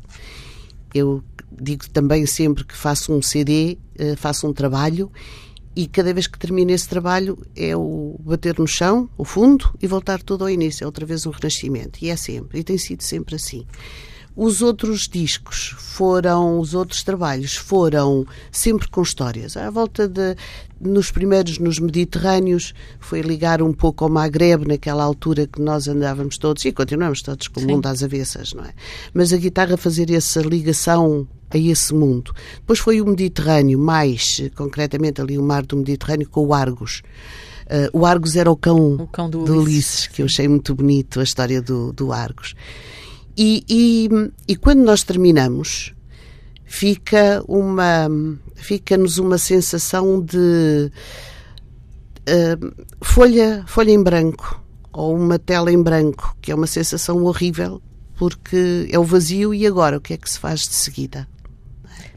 Eu 0.94 1.22
digo 1.60 1.88
também 1.90 2.26
sempre 2.26 2.64
que 2.64 2.76
faço 2.76 3.12
um 3.12 3.20
CD, 3.20 3.78
uh, 3.98 4.16
faço 4.16 4.48
um 4.48 4.52
trabalho 4.52 5.10
e 5.74 5.86
cada 5.86 6.12
vez 6.12 6.26
que 6.26 6.38
termino 6.38 6.72
esse 6.72 6.88
trabalho 6.88 7.38
é 7.54 7.76
o 7.76 8.16
bater 8.20 8.58
no 8.58 8.66
chão, 8.66 9.08
o 9.16 9.24
fundo, 9.24 9.72
e 9.80 9.86
voltar 9.86 10.20
tudo 10.22 10.44
ao 10.44 10.50
início, 10.50 10.82
é 10.84 10.86
outra 10.86 11.06
vez 11.06 11.26
um 11.26 11.30
renascimento. 11.30 11.98
E 12.02 12.10
é 12.10 12.16
sempre, 12.16 12.58
e 12.58 12.64
tem 12.64 12.76
sido 12.76 13.02
sempre 13.02 13.36
assim. 13.36 13.64
Os 14.36 14.62
outros 14.62 15.08
discos 15.08 15.74
foram, 15.76 16.58
os 16.58 16.72
outros 16.74 17.02
trabalhos 17.02 17.56
foram 17.56 18.24
sempre 18.50 18.88
com 18.88 19.02
histórias. 19.02 19.56
À 19.56 19.68
volta 19.70 20.08
de, 20.08 20.36
nos 20.80 21.10
primeiros, 21.10 21.58
nos 21.58 21.78
Mediterrâneos, 21.78 22.72
foi 23.00 23.20
ligar 23.20 23.60
um 23.60 23.72
pouco 23.72 24.04
ao 24.04 24.10
Maghreb, 24.10 24.66
naquela 24.66 25.04
altura 25.04 25.46
que 25.46 25.60
nós 25.60 25.88
andávamos 25.88 26.38
todos, 26.38 26.64
e 26.64 26.72
continuamos 26.72 27.22
todos 27.22 27.48
com 27.48 27.60
o 27.60 27.66
mundo 27.66 27.86
às 27.86 28.02
avessas, 28.02 28.54
não 28.54 28.64
é? 28.64 28.72
Mas 29.12 29.32
a 29.32 29.36
guitarra 29.36 29.76
fazer 29.76 30.10
essa 30.10 30.40
ligação 30.40 31.26
a 31.50 31.58
esse 31.58 31.92
mundo. 31.92 32.32
Depois 32.56 32.78
foi 32.78 33.00
o 33.00 33.06
Mediterrâneo, 33.06 33.78
mais 33.78 34.40
concretamente 34.54 35.20
ali 35.20 35.36
o 35.36 35.42
mar 35.42 35.66
do 35.66 35.76
Mediterrâneo 35.76 36.28
com 36.28 36.46
o 36.46 36.54
Argos. 36.54 37.02
Uh, 37.66 37.98
o 37.98 38.06
Argos 38.06 38.36
era 38.36 38.50
o 38.50 38.56
cão, 38.56 38.94
o 38.94 39.06
cão 39.06 39.28
do, 39.28 39.44
do 39.44 39.52
Ulisses. 39.54 39.66
Ulisses, 39.66 40.06
que 40.08 40.22
eu 40.22 40.26
achei 40.26 40.48
muito 40.48 40.74
bonito 40.74 41.20
a 41.20 41.22
história 41.22 41.60
do, 41.60 41.92
do 41.92 42.12
Argos. 42.12 42.54
E, 43.42 43.64
e, 43.70 44.08
e 44.46 44.54
quando 44.54 44.80
nós 44.84 45.02
terminamos, 45.02 45.94
fica 46.66 47.42
uma 47.48 48.06
fica-nos 48.54 49.16
uma 49.16 49.38
sensação 49.38 50.20
de 50.20 50.92
uh, 52.28 52.84
folha 53.00 53.64
folha 53.66 53.92
em 53.92 54.02
branco 54.02 54.62
ou 54.92 55.16
uma 55.16 55.38
tela 55.38 55.72
em 55.72 55.82
branco 55.82 56.36
que 56.42 56.52
é 56.52 56.54
uma 56.54 56.66
sensação 56.66 57.24
horrível 57.24 57.80
porque 58.18 58.86
é 58.92 58.98
o 58.98 59.04
vazio 59.04 59.54
e 59.54 59.66
agora 59.66 59.96
o 59.96 60.02
que 60.02 60.12
é 60.12 60.18
que 60.18 60.28
se 60.28 60.38
faz 60.38 60.60
de 60.60 60.74
seguida? 60.74 61.26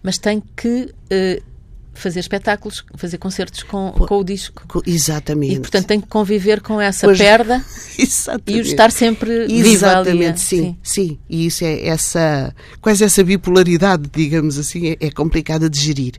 Mas 0.03 0.17
tem 0.17 0.43
que 0.57 0.93
uh, 0.93 1.52
fazer 1.93 2.19
espetáculos, 2.19 2.83
fazer 2.95 3.17
concertos 3.17 3.63
com, 3.63 3.91
com 3.91 4.17
o 4.17 4.23
disco. 4.23 4.63
Exatamente. 4.85 5.55
E, 5.55 5.59
portanto, 5.59 5.85
tem 5.85 6.01
que 6.01 6.07
conviver 6.07 6.61
com 6.61 6.81
essa 6.81 7.07
pois, 7.07 7.17
perda 7.17 7.63
e 8.47 8.59
estar 8.59 8.91
sempre 8.91 9.45
Exatamente, 9.49 10.39
sim, 10.41 10.77
sim, 10.83 11.07
sim. 11.07 11.19
E 11.29 11.45
isso 11.45 11.63
é 11.63 11.87
essa, 11.87 12.53
quase 12.81 13.03
essa 13.03 13.23
bipolaridade, 13.23 14.09
digamos 14.13 14.57
assim, 14.57 14.89
é, 14.89 14.97
é 14.99 15.11
complicada 15.11 15.69
de 15.69 15.79
gerir. 15.79 16.13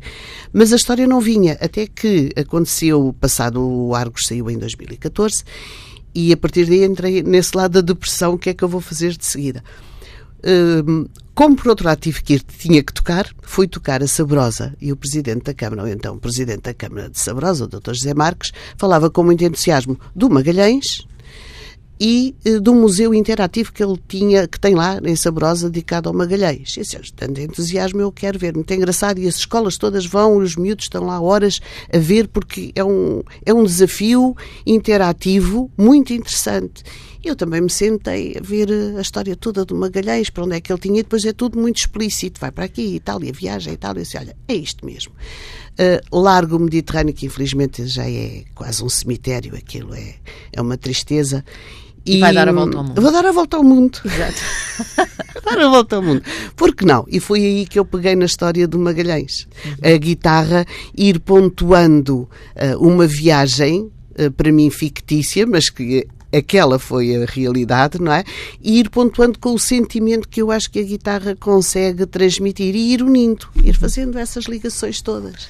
Mas 0.52 0.72
a 0.72 0.76
história 0.76 1.06
não 1.06 1.20
vinha, 1.20 1.58
até 1.60 1.86
que 1.86 2.30
aconteceu, 2.36 3.14
passado 3.20 3.60
o 3.60 3.94
Argos 3.94 4.26
saiu 4.26 4.50
em 4.50 4.58
2014, 4.58 5.44
e 6.14 6.32
a 6.32 6.36
partir 6.36 6.66
daí 6.66 6.84
entrei 6.84 7.22
nesse 7.22 7.56
lado 7.56 7.72
da 7.72 7.80
depressão, 7.80 8.34
o 8.34 8.38
que 8.38 8.50
é 8.50 8.54
que 8.54 8.62
eu 8.62 8.68
vou 8.68 8.80
fazer 8.80 9.16
de 9.16 9.26
seguida? 9.26 9.62
Como 11.34 11.56
por 11.56 11.68
outro 11.68 11.86
lado 11.86 11.98
tive 11.98 12.22
que 12.22 12.34
ir, 12.34 12.42
tinha 12.42 12.82
que 12.82 12.92
tocar, 12.92 13.28
fui 13.42 13.66
tocar 13.66 14.02
a 14.02 14.06
Sabrosa 14.06 14.72
e 14.80 14.92
o 14.92 14.96
Presidente 14.96 15.44
da 15.44 15.54
Câmara, 15.54 15.82
ou 15.82 15.88
então 15.88 16.14
o 16.14 16.20
Presidente 16.20 16.62
da 16.62 16.74
Câmara 16.74 17.10
de 17.10 17.18
Sabrosa, 17.18 17.64
o 17.64 17.68
Dr. 17.68 17.92
José 17.92 18.14
Marques, 18.14 18.52
falava 18.76 19.10
com 19.10 19.24
muito 19.24 19.42
entusiasmo 19.42 19.98
do 20.14 20.30
Magalhães 20.30 21.04
e 22.04 22.36
eh, 22.44 22.60
do 22.60 22.74
museu 22.74 23.14
interativo 23.14 23.72
que 23.72 23.82
ele 23.82 23.98
tinha, 24.06 24.46
que 24.46 24.60
tem 24.60 24.74
lá 24.74 25.00
em 25.02 25.16
Sabrosa, 25.16 25.70
dedicado 25.70 26.06
ao 26.06 26.14
Magalhães. 26.14 26.76
Esse 26.76 26.98
tanto 27.16 27.40
entusiasmo 27.40 27.98
eu 27.98 28.12
quero 28.12 28.38
ver, 28.38 28.54
muito 28.54 28.70
engraçado, 28.74 29.18
e 29.18 29.26
as 29.26 29.36
escolas 29.36 29.78
todas 29.78 30.04
vão, 30.04 30.36
os 30.36 30.54
miúdos 30.54 30.84
estão 30.84 31.06
lá 31.06 31.18
horas 31.18 31.60
a 31.90 31.96
ver, 31.96 32.28
porque 32.28 32.72
é 32.74 32.84
um, 32.84 33.22
é 33.46 33.54
um 33.54 33.64
desafio 33.64 34.36
interativo 34.66 35.70
muito 35.78 36.12
interessante. 36.12 36.84
Eu 37.24 37.34
também 37.34 37.62
me 37.62 37.70
sentei 37.70 38.36
a 38.38 38.42
ver 38.42 38.68
a 38.98 39.00
história 39.00 39.34
toda 39.34 39.64
do 39.64 39.74
Magalhães, 39.74 40.28
para 40.28 40.44
onde 40.44 40.56
é 40.56 40.60
que 40.60 40.70
ele 40.70 40.80
tinha, 40.80 41.00
e 41.00 41.02
depois 41.02 41.24
é 41.24 41.32
tudo 41.32 41.58
muito 41.58 41.78
explícito. 41.78 42.38
Vai 42.38 42.52
para 42.52 42.66
aqui, 42.66 42.96
Itália, 42.96 43.32
viaja 43.32 43.70
a 43.70 43.72
Itália. 43.72 44.02
Disse, 44.02 44.18
olha, 44.18 44.36
é 44.46 44.54
isto 44.54 44.84
mesmo. 44.84 45.14
Uh, 45.72 46.20
largo 46.20 46.58
Mediterrâneo, 46.58 47.14
que 47.14 47.24
infelizmente 47.24 47.86
já 47.86 48.06
é 48.06 48.44
quase 48.54 48.84
um 48.84 48.90
cemitério, 48.90 49.56
aquilo 49.56 49.94
é, 49.94 50.16
é 50.52 50.60
uma 50.60 50.76
tristeza. 50.76 51.42
E, 52.06 52.20
vai 52.20 52.34
dar 52.34 52.48
a 52.48 52.52
volta 52.52 52.76
ao 52.76 52.84
mundo. 52.84 53.02
Vou 53.02 53.12
dar 53.12 53.26
a 53.26 53.32
volta 53.32 53.56
ao 53.56 53.64
mundo. 53.64 53.98
Exato. 54.04 55.10
dar 55.44 55.58
a 55.58 55.68
volta 55.68 55.96
ao 55.96 56.02
mundo. 56.02 56.22
Por 56.54 56.74
que 56.74 56.84
não? 56.84 57.04
E 57.08 57.18
foi 57.18 57.40
aí 57.40 57.66
que 57.66 57.78
eu 57.78 57.84
peguei 57.84 58.14
na 58.14 58.26
história 58.26 58.68
do 58.68 58.78
Magalhães. 58.78 59.48
A 59.82 59.96
guitarra, 59.96 60.66
ir 60.96 61.18
pontuando 61.20 62.28
uh, 62.56 62.78
uma 62.78 63.06
viagem, 63.06 63.90
uh, 64.18 64.30
para 64.32 64.52
mim 64.52 64.68
fictícia, 64.70 65.46
mas 65.46 65.70
que 65.70 66.06
aquela 66.36 66.78
foi 66.78 67.14
a 67.14 67.24
realidade, 67.24 68.00
não 68.00 68.12
é? 68.12 68.24
E 68.60 68.80
ir 68.80 68.90
pontuando 68.90 69.38
com 69.38 69.54
o 69.54 69.58
sentimento 69.58 70.28
que 70.28 70.42
eu 70.42 70.50
acho 70.50 70.70
que 70.70 70.80
a 70.80 70.82
guitarra 70.82 71.34
consegue 71.36 72.04
transmitir 72.06 72.74
e 72.74 72.92
ir 72.92 73.02
unindo, 73.02 73.48
ir 73.62 73.74
fazendo 73.74 74.18
essas 74.18 74.44
ligações 74.44 75.00
todas. 75.00 75.48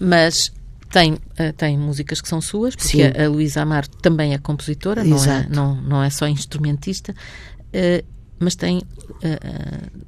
Mas 0.00 0.50
tem, 0.92 1.14
uh, 1.14 1.18
tem 1.56 1.78
músicas 1.78 2.20
que 2.20 2.28
são 2.28 2.40
suas, 2.40 2.76
porque 2.76 2.98
Sim. 2.98 3.02
a, 3.02 3.28
Luísa 3.28 3.62
Amaro 3.62 3.88
também 3.88 4.34
é 4.34 4.38
compositora, 4.38 5.02
não 5.02 5.24
é, 5.24 5.48
não, 5.48 5.74
não 5.80 6.02
é 6.02 6.10
só 6.10 6.28
instrumentista, 6.28 7.12
uh, 7.12 8.06
mas 8.38 8.54
tem 8.54 8.78
uh, 8.78 10.04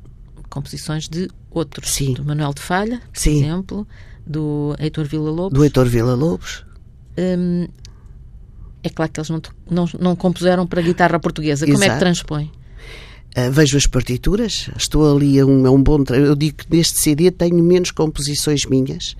composições 0.51 1.09
de 1.09 1.29
outros. 1.51 1.91
Sim. 1.91 2.13
Do 2.13 2.25
Manuel 2.25 2.53
de 2.53 2.61
Falha, 2.61 3.01
por 3.11 3.19
Sim. 3.19 3.39
exemplo, 3.43 3.89
do 4.27 4.77
Heitor 4.79 5.07
Villa 5.07 5.31
Lobos. 5.31 5.59
Do 5.59 5.65
Heitor 5.65 5.87
Villa 5.87 6.15
Lobos. 6.15 6.65
Um, 7.17 7.67
é 8.83 8.91
claro 8.91 9.11
que 9.11 9.21
eles 9.21 9.31
não, 9.31 9.41
não, 9.71 9.89
não 9.99 10.15
compuseram 10.15 10.67
para 10.67 10.83
guitarra 10.83 11.19
portuguesa. 11.19 11.65
Como 11.65 11.79
Exato. 11.79 11.91
é 11.91 11.95
que 11.95 12.01
transpõe? 12.01 12.53
Uh, 13.35 13.51
vejo 13.51 13.79
as 13.79 13.87
partituras, 13.87 14.69
estou 14.77 15.17
ali 15.17 15.41
a 15.41 15.47
um, 15.47 15.67
a 15.67 15.71
um 15.71 15.83
bom. 15.83 16.05
Eu 16.11 16.37
digo 16.37 16.59
que 16.59 16.67
neste 16.71 17.01
CD 17.01 17.31
tenho 17.31 17.65
menos 17.65 17.91
composições 17.91 18.67
minhas 18.67 19.17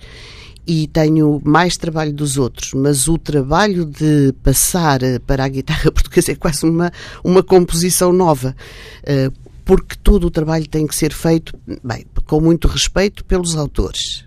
e 0.67 0.87
tenho 0.87 1.41
mais 1.43 1.77
trabalho 1.77 2.13
dos 2.13 2.37
outros, 2.37 2.73
mas 2.73 3.07
o 3.07 3.17
trabalho 3.17 3.85
de 3.85 4.33
passar 4.43 4.99
para 5.25 5.43
a 5.43 5.47
guitarra 5.47 5.89
portuguesa 5.93 6.31
é 6.31 6.35
quase 6.35 6.65
uma, 6.65 6.91
uma 7.23 7.43
composição 7.43 8.11
nova. 8.11 8.55
Uh, 9.03 9.45
porque 9.63 9.95
todo 9.95 10.27
o 10.27 10.31
trabalho 10.31 10.67
tem 10.67 10.85
que 10.85 10.95
ser 10.95 11.11
feito, 11.11 11.57
bem, 11.83 12.05
com 12.27 12.39
muito 12.39 12.67
respeito 12.67 13.25
pelos 13.25 13.55
autores 13.55 14.23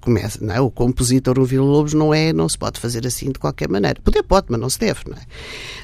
começa, 0.00 0.38
não 0.44 0.54
é? 0.54 0.60
O 0.60 0.70
compositor, 0.70 1.38
o 1.38 1.44
Vila 1.44 1.64
Lobos, 1.64 1.94
não 1.94 2.12
é, 2.12 2.32
não 2.32 2.48
se 2.48 2.58
pode 2.58 2.80
fazer 2.80 3.06
assim 3.06 3.30
de 3.30 3.38
qualquer 3.38 3.68
maneira. 3.68 4.00
Poder 4.02 4.22
pode, 4.22 4.46
mas 4.50 4.60
não 4.60 4.68
se 4.68 4.78
deve, 4.78 5.00
não 5.08 5.16
é? 5.16 5.20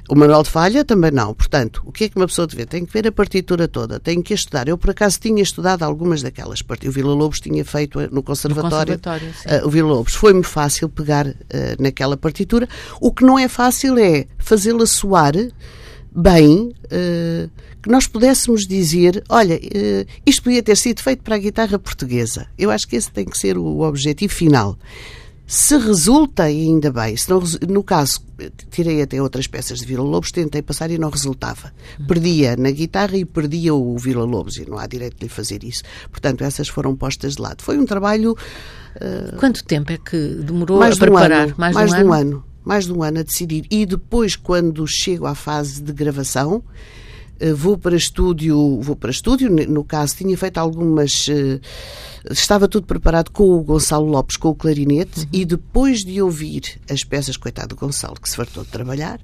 O 0.09 0.15
Manuel 0.15 0.43
de 0.43 0.51
Falha 0.51 0.85
também 0.85 1.11
não. 1.11 1.35
Portanto, 1.35 1.83
o 1.85 1.93
que 1.93 2.05
é 2.05 2.09
que 2.09 2.17
uma 2.17 2.27
pessoa 2.27 2.47
deve? 2.47 2.67
Tem 2.67 2.85
que 2.85 2.93
ver 2.93 3.07
a 3.07 3.13
partitura 3.13 3.67
toda, 3.67 3.99
tem 3.99 4.23
que 4.23 4.35
estudar. 4.35 4.69
Eu, 4.69 4.79
por 4.79 4.91
acaso, 4.91 5.19
tinha 5.21 5.43
estudado 5.43 5.83
algumas 5.83 6.23
daquelas 6.23 6.63
partituras. 6.63 6.95
O 6.95 6.99
Vila 6.99 7.15
Lobos 7.15 7.41
tinha 7.41 7.65
feito 7.65 7.99
no 8.13 8.23
conservatório. 8.23 8.95
No 8.95 9.01
conservatório 9.01 9.63
uh, 9.63 9.67
o 9.67 9.71
Vila 9.71 9.89
Lobos. 9.89 10.15
Foi-me 10.15 10.43
fácil 10.45 10.89
pegar 10.89 11.27
uh, 11.27 11.35
naquela 11.79 12.17
partitura. 12.17 12.69
O 13.01 13.13
que 13.13 13.25
não 13.25 13.39
é 13.39 13.49
fácil 13.49 13.99
é 13.99 14.27
fazê-la 14.39 14.87
soar 14.87 15.35
bem 16.17 16.73
uh, 16.87 17.51
que 17.83 17.91
nós 17.91 18.07
pudéssemos 18.07 18.67
dizer: 18.67 19.23
olha, 19.29 19.57
uh, 19.57 20.07
isto 20.25 20.43
podia 20.43 20.63
ter 20.63 20.77
sido 20.77 21.03
feito 21.03 21.23
para 21.23 21.37
a 21.37 21.39
guitarra 21.39 21.79
portuguesa. 21.79 22.47
Eu 22.59 22.71
acho 22.71 22.89
que 22.89 22.97
esse 22.97 23.11
tem 23.11 23.27
que 23.27 23.37
ser 23.37 23.59
o 23.59 23.81
objetivo 23.81 24.33
final. 24.33 24.79
Se 25.49 25.79
resulta, 25.79 26.43
ainda 26.43 26.91
bem. 26.91 27.17
Se 27.17 27.31
não, 27.31 27.41
no 27.69 27.85
caso, 27.85 28.21
tirei 28.69 29.01
até 29.01 29.23
outras 29.23 29.47
peças 29.47 29.79
de 29.79 29.87
Vila 29.87 30.03
Lobos, 30.03 30.33
tentei 30.33 30.61
passar 30.61 30.91
e 30.91 30.99
não 30.99 31.09
resultava. 31.09 31.73
Perdia 32.09 32.57
na 32.57 32.73
guitarra 32.73 33.17
e 33.17 33.25
perdia 33.25 33.73
o 33.73 33.97
Vila 33.97 34.25
Lobos, 34.25 34.57
e 34.57 34.69
não 34.69 34.77
há 34.77 34.89
direito 34.89 35.19
de 35.19 35.27
lhe 35.27 35.29
fazer 35.29 35.63
isso. 35.63 35.85
Portanto, 36.11 36.43
essas 36.43 36.67
foram 36.67 36.97
postas 36.97 37.37
de 37.37 37.43
lado. 37.43 37.63
Foi 37.63 37.79
um 37.79 37.85
trabalho. 37.85 38.37
Uh, 38.97 39.37
Quanto 39.39 39.63
tempo 39.63 39.93
é 39.93 39.99
que 39.99 40.17
demorou 40.17 40.83
a 40.83 40.89
preparar? 40.89 41.47
Um 41.47 41.51
ano, 41.51 41.55
mais, 41.57 41.75
mais 41.77 41.91
de 41.95 41.97
um, 42.03 42.13
ano? 42.13 42.15
ano 42.15 42.56
mais 42.67 42.85
de 42.85 42.93
um 42.93 43.01
ano 43.01 43.21
a 43.21 43.23
decidir. 43.23 43.65
E 43.71 43.87
depois, 43.87 44.35
quando 44.35 44.85
chego 44.89 45.25
à 45.25 45.37
fase 45.37 45.81
de 45.81 45.93
gravação, 45.93 46.65
eh, 47.39 47.53
vou 47.53 47.79
para 47.79 47.95
estúdio, 47.95 48.81
vou 48.81 48.97
para 48.97 49.13
estúdio, 49.13 49.49
no 49.49 49.85
caso 49.85 50.17
tinha 50.17 50.37
feito 50.37 50.59
algumas 50.59 51.29
eh, 51.29 51.61
estava 52.31 52.69
tudo 52.69 52.87
preparado 52.87 53.31
com 53.31 53.45
o 53.51 53.63
Gonçalo 53.63 54.07
Lopes 54.07 54.37
com 54.37 54.49
o 54.49 54.55
clarinete 54.55 55.21
uhum. 55.21 55.27
e 55.33 55.45
depois 55.45 56.05
de 56.05 56.21
ouvir 56.21 56.81
as 56.91 57.05
peças, 57.05 57.37
coitado 57.37 57.69
do 57.69 57.77
Gonçalo 57.77 58.17
que 58.21 58.29
se 58.29 58.37
fartou 58.37 58.65
de 58.65 58.71
trabalhar 58.71 59.21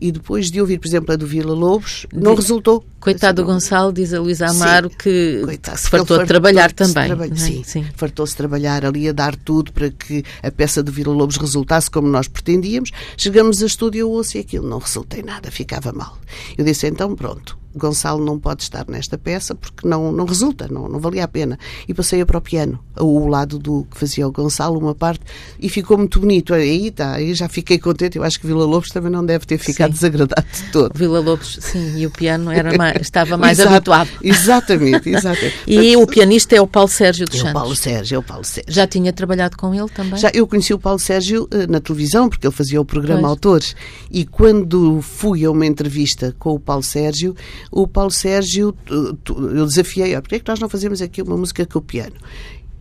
e 0.00 0.12
depois 0.12 0.50
de 0.50 0.60
ouvir, 0.60 0.78
por 0.78 0.86
exemplo, 0.86 1.12
a 1.12 1.16
do 1.16 1.26
Vila 1.26 1.52
Lobos, 1.52 2.06
não 2.12 2.34
de... 2.34 2.40
resultou. 2.40 2.84
Coitado 3.00 3.42
assim, 3.42 3.46
do 3.46 3.52
Gonçalo, 3.52 3.92
diz 3.92 4.14
a 4.14 4.20
Luísa 4.20 4.46
Amaro, 4.46 4.88
sim, 4.90 4.96
que, 4.98 5.42
Coitado, 5.44 5.78
se 5.78 5.88
fartou 5.88 6.18
de 6.18 6.26
trabalhar 6.26 6.72
também. 6.72 7.06
Traba... 7.06 7.26
É? 7.26 7.34
Sim, 7.34 7.62
sim. 7.64 7.84
fartou-se 7.96 8.36
trabalhar 8.36 8.84
ali 8.84 9.08
a 9.08 9.12
dar 9.12 9.34
tudo 9.34 9.72
para 9.72 9.90
que 9.90 10.24
a 10.42 10.50
peça 10.50 10.82
do 10.82 10.92
Vila 10.92 11.12
Lobos 11.12 11.36
resultasse 11.36 11.90
como 11.90 12.08
nós 12.08 12.28
pretendíamos. 12.28 12.90
Chegamos 13.16 13.62
a 13.62 13.66
estúdio, 13.66 14.00
eu 14.00 14.10
ouço 14.10 14.36
e 14.36 14.40
aquilo 14.40 14.68
não 14.68 14.78
resulta 14.78 15.18
em 15.18 15.22
nada, 15.22 15.50
ficava 15.50 15.92
mal. 15.92 16.16
Eu 16.56 16.64
disse, 16.64 16.86
então 16.86 17.14
pronto, 17.14 17.58
Gonçalo 17.74 18.24
não 18.24 18.38
pode 18.38 18.62
estar 18.62 18.86
nesta 18.88 19.16
peça 19.18 19.54
porque 19.54 19.86
não, 19.86 20.10
não 20.10 20.24
resulta, 20.24 20.68
não, 20.68 20.88
não 20.88 20.98
valia 20.98 21.24
a 21.24 21.28
pena. 21.28 21.58
E 21.86 21.94
passei-a 21.94 22.26
para 22.26 22.38
o 22.38 22.40
piano, 22.40 22.78
ao 22.96 23.26
lado 23.26 23.58
do 23.58 23.86
que 23.90 23.98
fazia 23.98 24.26
o 24.26 24.32
Gonçalo, 24.32 24.78
uma 24.78 24.94
parte, 24.94 25.20
e 25.60 25.68
ficou 25.68 25.98
muito 25.98 26.20
bonito. 26.20 26.54
Aí 26.54 26.88
está, 26.88 27.14
aí 27.14 27.34
já 27.34 27.48
fiquei 27.48 27.78
contente. 27.78 28.16
Eu 28.18 28.24
acho 28.24 28.40
que 28.40 28.46
Vila 28.46 28.64
Lobos 28.64 28.88
também 28.88 29.10
não 29.10 29.24
deve 29.24 29.46
ter 29.46 29.58
ficado 29.58 29.88
sim. 29.88 29.94
desagradado 29.94 30.46
de 30.52 30.72
todo. 30.72 30.92
Vila 30.94 31.20
Lobos, 31.20 31.58
sim, 31.60 31.98
e 31.98 32.06
o 32.06 32.10
piano 32.10 32.50
era 32.50 32.76
mais, 32.76 33.00
estava 33.02 33.36
mais 33.36 33.58
Exato, 33.58 33.74
habituado. 33.74 34.10
Exatamente, 34.22 35.08
exatamente. 35.10 35.56
e 35.66 35.96
o 35.96 36.06
pianista 36.06 36.56
é 36.56 36.60
o 36.60 36.66
Paulo 36.66 36.88
Sérgio 36.88 37.26
dos 37.26 37.36
é 37.36 37.38
Santos. 37.38 37.50
O 37.52 37.54
Paulo 37.54 37.76
Sérgio, 37.76 38.16
é 38.16 38.18
o 38.18 38.22
Paulo 38.22 38.44
Sérgio. 38.44 38.72
Já 38.72 38.86
tinha 38.86 39.12
trabalhado 39.12 39.56
com 39.56 39.74
ele 39.74 39.88
também? 39.88 40.18
Já, 40.18 40.30
eu 40.34 40.46
conheci 40.46 40.72
o 40.72 40.78
Paulo 40.78 40.98
Sérgio 40.98 41.44
uh, 41.44 41.70
na 41.70 41.80
televisão, 41.80 42.28
porque 42.28 42.46
ele 42.46 42.54
fazia 42.54 42.80
o 42.80 42.84
programa 42.84 43.20
pois. 43.20 43.30
Autores. 43.30 43.76
E 44.10 44.24
quando 44.24 45.00
fui 45.02 45.44
a 45.44 45.50
uma 45.50 45.66
entrevista 45.66 46.34
com 46.38 46.54
o 46.54 46.60
Paulo 46.60 46.82
Sérgio, 46.82 47.36
o 47.70 47.86
Paulo 47.86 48.10
Sérgio 48.10 48.74
eu 48.90 49.66
desafiei, 49.66 50.20
porque 50.20 50.36
é 50.36 50.38
que 50.38 50.48
nós 50.48 50.60
não 50.60 50.68
fazemos 50.68 51.00
aqui 51.02 51.22
uma 51.22 51.36
música 51.36 51.64
com 51.66 51.78
o 51.78 51.82
piano? 51.82 52.16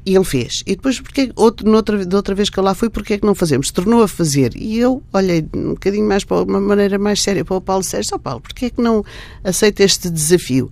E 0.05 0.15
ele 0.15 0.23
fez. 0.23 0.63
E 0.65 0.73
depois, 0.73 1.01
porque 1.01 1.33
outro, 1.35 1.69
noutra, 1.69 2.05
de 2.05 2.15
outra 2.15 2.33
vez 2.33 2.49
que 2.49 2.57
eu 2.57 2.63
lá 2.63 2.73
fui, 2.73 2.89
porque 2.89 3.15
é 3.15 3.17
que 3.17 3.25
não 3.25 3.35
fazemos? 3.35 3.69
Tornou 3.71 4.01
a 4.01 4.07
fazer. 4.07 4.55
E 4.55 4.79
eu 4.79 5.03
olhei 5.11 5.45
um 5.53 5.71
bocadinho 5.71 6.07
mais 6.07 6.23
para 6.23 6.43
uma 6.43 6.61
maneira 6.61 6.97
mais 6.97 7.21
séria 7.21 7.43
para 7.43 7.57
o 7.57 7.59
Paulo 7.59 7.83
Sérgio. 7.83 8.11
Só 8.11 8.17
Paulo, 8.17 8.39
porque 8.39 8.67
é 8.67 8.69
que 8.69 8.81
não 8.81 9.03
aceita 9.43 9.83
este 9.83 10.09
desafio? 10.09 10.71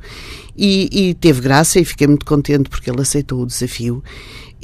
E, 0.56 1.10
e 1.10 1.14
teve 1.16 1.42
graça 1.42 1.78
e 1.78 1.84
fiquei 1.84 2.08
muito 2.08 2.26
contente 2.26 2.70
porque 2.70 2.90
ele 2.90 3.02
aceitou 3.02 3.42
o 3.42 3.46
desafio 3.46 4.02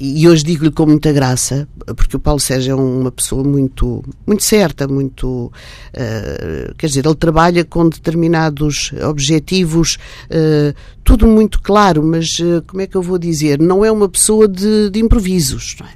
e 0.03 0.27
hoje 0.27 0.43
digo-lhe 0.43 0.71
com 0.71 0.87
muita 0.87 1.11
graça, 1.11 1.67
porque 1.95 2.15
o 2.17 2.19
Paulo 2.19 2.39
Sérgio 2.39 2.71
é 2.71 2.75
uma 2.75 3.11
pessoa 3.11 3.43
muito, 3.43 4.03
muito 4.25 4.43
certa, 4.43 4.87
muito. 4.87 5.53
Uh, 5.93 6.73
quer 6.75 6.87
dizer, 6.87 7.05
ele 7.05 7.13
trabalha 7.13 7.63
com 7.63 7.87
determinados 7.87 8.91
objetivos, 9.07 9.99
uh, 10.25 10.73
tudo 11.03 11.27
muito 11.27 11.61
claro, 11.61 12.01
mas 12.01 12.39
uh, 12.39 12.63
como 12.65 12.81
é 12.81 12.87
que 12.87 12.97
eu 12.97 13.01
vou 13.03 13.19
dizer? 13.19 13.59
Não 13.59 13.85
é 13.85 13.91
uma 13.91 14.09
pessoa 14.09 14.47
de, 14.47 14.89
de 14.89 14.99
improvisos, 14.99 15.75
não 15.79 15.85
é? 15.85 15.91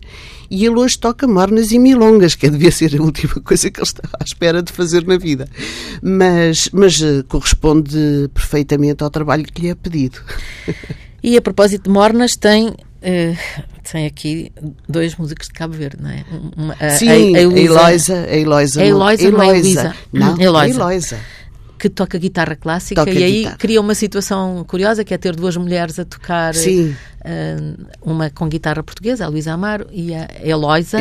E 0.52 0.64
ele 0.64 0.76
hoje 0.76 1.00
toca 1.00 1.26
mornas 1.26 1.72
e 1.72 1.80
milongas, 1.80 2.36
que 2.36 2.48
devia 2.48 2.72
ser 2.72 2.96
a 2.96 3.02
última 3.02 3.42
coisa 3.42 3.72
que 3.72 3.80
ele 3.80 3.88
estava 3.88 4.18
à 4.20 4.24
espera 4.24 4.62
de 4.62 4.72
fazer 4.72 5.04
na 5.04 5.18
vida. 5.18 5.50
Mas, 6.04 6.70
mas 6.72 7.02
corresponde 7.28 8.30
perfeitamente 8.32 9.04
ao 9.04 9.10
trabalho 9.10 9.46
que 9.46 9.64
lhe 9.64 9.70
é 9.70 9.74
pedido. 9.74 10.20
E 11.24 11.36
a 11.36 11.42
propósito 11.42 11.86
de 11.86 11.90
mornas, 11.90 12.34
tem 12.34 12.76
tem 13.92 14.06
aqui 14.06 14.52
dois 14.90 15.16
músicos 15.16 15.48
de 15.48 15.54
Cabo 15.54 15.74
Verde, 15.74 15.98
não 16.02 16.10
é? 16.10 16.26
Uma, 16.58 16.76
Sim, 16.98 17.36
a, 17.36 17.40
a 17.40 17.42
Eloisa. 17.42 18.16
A 18.16 18.36
Eloisa. 18.36 18.82
A 18.82 18.86
não, 20.12 20.42
Eloisa. 20.42 20.82
Eloisa. 20.82 21.20
Que 21.78 21.90
toca 21.90 22.18
guitarra 22.18 22.56
clássica 22.56 23.06
toca 23.06 23.18
e 23.18 23.24
aí 23.24 23.38
guitarra. 23.40 23.58
cria 23.58 23.82
uma 23.82 23.94
situação 23.94 24.66
curiosa 24.68 25.04
que 25.04 25.14
é 25.14 25.18
ter 25.18 25.36
duas 25.36 25.56
mulheres 25.56 26.00
a 26.00 26.06
tocar. 26.06 26.56
Sim. 26.56 26.96
Uh, 27.22 27.86
uma 28.02 28.30
com 28.30 28.48
guitarra 28.48 28.82
portuguesa, 28.82 29.26
a 29.26 29.28
Luísa 29.28 29.54
Amaro, 29.54 29.88
e 29.92 30.14
a 30.14 30.28
Eloisa. 30.42 30.98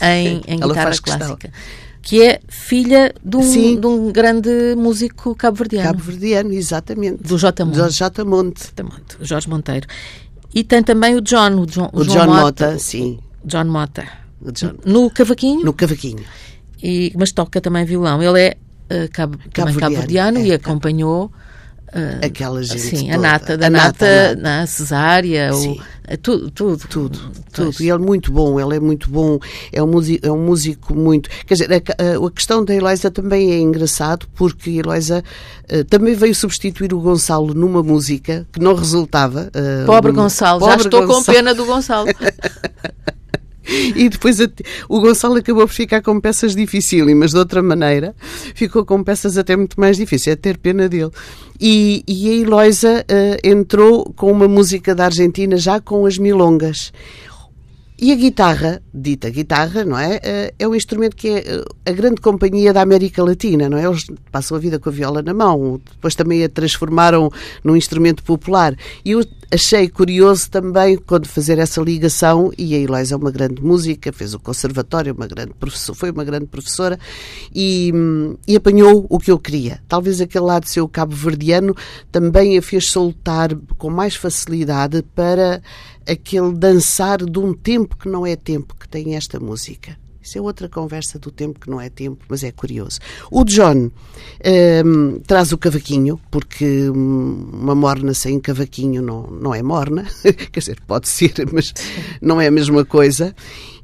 A. 0.00 0.08
Em, 0.08 0.42
em 0.46 0.60
guitarra 0.60 0.92
clássica. 1.02 1.50
que 2.02 2.22
é 2.22 2.40
filha 2.46 3.12
de 3.24 3.36
um, 3.36 3.80
de 3.80 3.86
um 3.86 4.12
grande 4.12 4.76
músico 4.76 5.34
cabo-verdiano. 5.34 5.88
Cabo-verdiano, 5.88 6.52
exatamente. 6.52 7.22
Do 7.22 7.36
J. 7.36 7.64
Monte. 7.64 7.78
Do 7.78 7.90
J. 7.90 8.24
Monte. 8.24 8.68
Jorge 9.22 9.48
Monteiro. 9.48 9.88
E 10.54 10.64
tem 10.64 10.82
também 10.82 11.14
o 11.14 11.20
John, 11.20 11.60
o, 11.60 11.66
John, 11.66 11.90
o, 11.92 12.00
o 12.00 12.04
John 12.04 12.26
Mota, 12.26 12.40
Mota, 12.40 12.78
sim. 12.78 13.18
John 13.44 13.64
Mota. 13.64 14.06
John. 14.52 14.74
No 14.84 15.10
cavaquinho? 15.10 15.64
No 15.64 15.72
cavaquinho. 15.72 16.24
E, 16.82 17.12
mas 17.16 17.32
toca 17.32 17.60
também 17.60 17.84
violão. 17.84 18.22
Ele 18.22 18.40
é 18.40 18.56
uh, 18.90 19.10
cabo, 19.12 19.38
cabo-verdiano 19.52 20.38
é, 20.38 20.46
e 20.46 20.52
acompanhou 20.52 21.30
Uh, 21.88 22.26
Aquela 22.26 22.62
gente 22.62 22.80
sim, 22.80 23.10
a 23.10 23.16
nata, 23.16 23.56
da 23.56 23.68
a 23.68 23.70
nata, 23.70 24.34
nata 24.34 24.36
na 24.40 24.66
cesárea, 24.66 25.54
o, 25.54 25.80
eh, 26.08 26.16
tudo, 26.16 26.50
tudo, 26.50 26.88
tudo, 26.88 27.18
tudo. 27.52 27.76
E 27.80 27.84
ele 27.84 27.92
é 27.92 27.98
muito 27.98 28.32
bom, 28.32 28.60
ele 28.60 28.76
é 28.76 28.80
muito 28.80 29.08
bom, 29.08 29.38
é 29.72 29.82
um 29.82 29.86
músico, 29.86 30.26
é 30.26 30.30
um 30.30 30.44
músico 30.44 30.94
muito. 30.94 31.30
Quer 31.46 31.54
dizer, 31.54 31.72
a, 31.72 32.26
a, 32.26 32.30
questão 32.30 32.64
da 32.64 32.74
Eloisa 32.74 33.10
também 33.10 33.52
é 33.52 33.58
engraçado 33.60 34.26
porque 34.34 34.70
a 34.70 34.72
Eloisa 34.74 35.24
uh, 35.72 35.84
também 35.84 36.14
veio 36.14 36.34
substituir 36.34 36.92
o 36.92 37.00
Gonçalo 37.00 37.54
numa 37.54 37.82
música 37.82 38.46
que 38.52 38.60
não 38.60 38.74
resultava. 38.74 39.50
Uh, 39.54 39.86
pobre 39.86 40.12
Gonçalo, 40.12 40.66
já 40.66 40.76
estou 40.76 41.06
Gonçalo. 41.06 41.24
com 41.24 41.32
pena 41.32 41.54
do 41.54 41.64
Gonçalo. 41.64 42.08
e 43.94 44.08
depois 44.08 44.40
a, 44.40 44.48
o 44.88 45.00
Gonçalo 45.00 45.36
acabou 45.36 45.66
por 45.66 45.74
ficar 45.74 46.02
com 46.02 46.20
peças 46.20 46.54
dificílimas 46.54 47.32
de 47.32 47.38
outra 47.38 47.62
maneira, 47.62 48.14
ficou 48.54 48.84
com 48.84 49.02
peças 49.02 49.36
até 49.36 49.56
muito 49.56 49.78
mais 49.78 49.96
difíceis, 49.96 50.34
é 50.34 50.36
ter 50.36 50.58
pena 50.58 50.88
dele. 50.88 51.10
E, 51.60 52.04
e 52.06 52.30
a 52.30 52.34
Eloisa 52.34 53.04
uh, 53.04 53.48
entrou 53.48 54.12
com 54.14 54.30
uma 54.30 54.46
música 54.46 54.94
da 54.94 55.06
Argentina 55.06 55.56
já 55.56 55.80
com 55.80 56.06
as 56.06 56.18
milongas. 56.18 56.92
E 57.98 58.12
a 58.12 58.14
guitarra, 58.14 58.82
dita 58.92 59.30
guitarra, 59.30 59.82
não 59.82 59.98
é? 59.98 60.20
Eh, 60.22 60.54
é 60.58 60.68
o 60.68 60.74
instrumento 60.74 61.16
que 61.16 61.28
é 61.28 61.38
eh, 61.38 61.64
a 61.86 61.92
grande 61.92 62.20
companhia 62.20 62.70
da 62.70 62.82
América 62.82 63.24
Latina, 63.24 63.70
não 63.70 63.78
é? 63.78 63.86
Eles 63.86 64.04
passam 64.30 64.54
a 64.54 64.60
vida 64.60 64.78
com 64.78 64.90
a 64.90 64.92
viola 64.92 65.22
na 65.22 65.32
mão, 65.32 65.80
depois 65.92 66.14
também 66.14 66.44
a 66.44 66.48
transformaram 66.48 67.30
num 67.64 67.74
instrumento 67.74 68.22
popular. 68.22 68.76
E 69.02 69.12
eu 69.12 69.24
achei 69.50 69.88
curioso 69.88 70.50
também 70.50 70.98
quando 70.98 71.26
fazer 71.26 71.58
essa 71.58 71.80
ligação, 71.80 72.52
e 72.58 72.74
a 72.74 72.78
Eloise 72.78 73.14
é 73.14 73.16
uma 73.16 73.30
grande 73.30 73.62
música, 73.62 74.12
fez 74.12 74.34
o 74.34 74.38
conservatório, 74.38 75.14
uma 75.14 75.26
grande 75.26 75.54
professora, 75.54 75.98
foi 75.98 76.10
uma 76.10 76.24
grande 76.24 76.46
professora, 76.46 76.98
e, 77.54 77.90
e 78.46 78.56
apanhou 78.56 79.06
o 79.08 79.18
que 79.18 79.30
eu 79.30 79.38
queria. 79.38 79.80
Talvez 79.88 80.20
aquele 80.20 80.44
lado 80.44 80.68
seu 80.68 80.86
cabo-verdiano 80.86 81.74
também 82.12 82.58
a 82.58 82.62
fez 82.62 82.88
soltar 82.88 83.56
com 83.78 83.88
mais 83.88 84.16
facilidade 84.16 85.02
para 85.14 85.62
aquele 86.06 86.52
dançar 86.52 87.24
de 87.24 87.38
um 87.38 87.52
tempo 87.52 87.96
que 87.96 88.08
não 88.08 88.26
é 88.26 88.36
tempo 88.36 88.74
que 88.74 88.88
tem 88.88 89.14
esta 89.14 89.40
música. 89.40 89.96
Isso 90.26 90.38
é 90.38 90.40
outra 90.40 90.68
conversa 90.68 91.20
do 91.20 91.30
tempo 91.30 91.60
que 91.60 91.70
não 91.70 91.80
é 91.80 91.88
tempo, 91.88 92.24
mas 92.28 92.42
é 92.42 92.50
curioso. 92.50 92.98
O 93.30 93.44
John 93.44 93.76
um, 93.76 93.90
ehm, 94.42 95.20
traz 95.24 95.52
o 95.52 95.58
cavaquinho, 95.58 96.20
porque 96.32 96.88
uma 96.90 97.76
morna 97.76 98.12
sem 98.12 98.40
cavaquinho 98.40 99.00
não, 99.00 99.28
não 99.28 99.54
é 99.54 99.62
morna. 99.62 100.04
Quer 100.50 100.58
dizer, 100.58 100.80
pode 100.84 101.08
ser, 101.08 101.32
mas 101.52 101.72
não 102.20 102.40
é 102.40 102.48
a 102.48 102.50
mesma 102.50 102.84
coisa. 102.84 103.32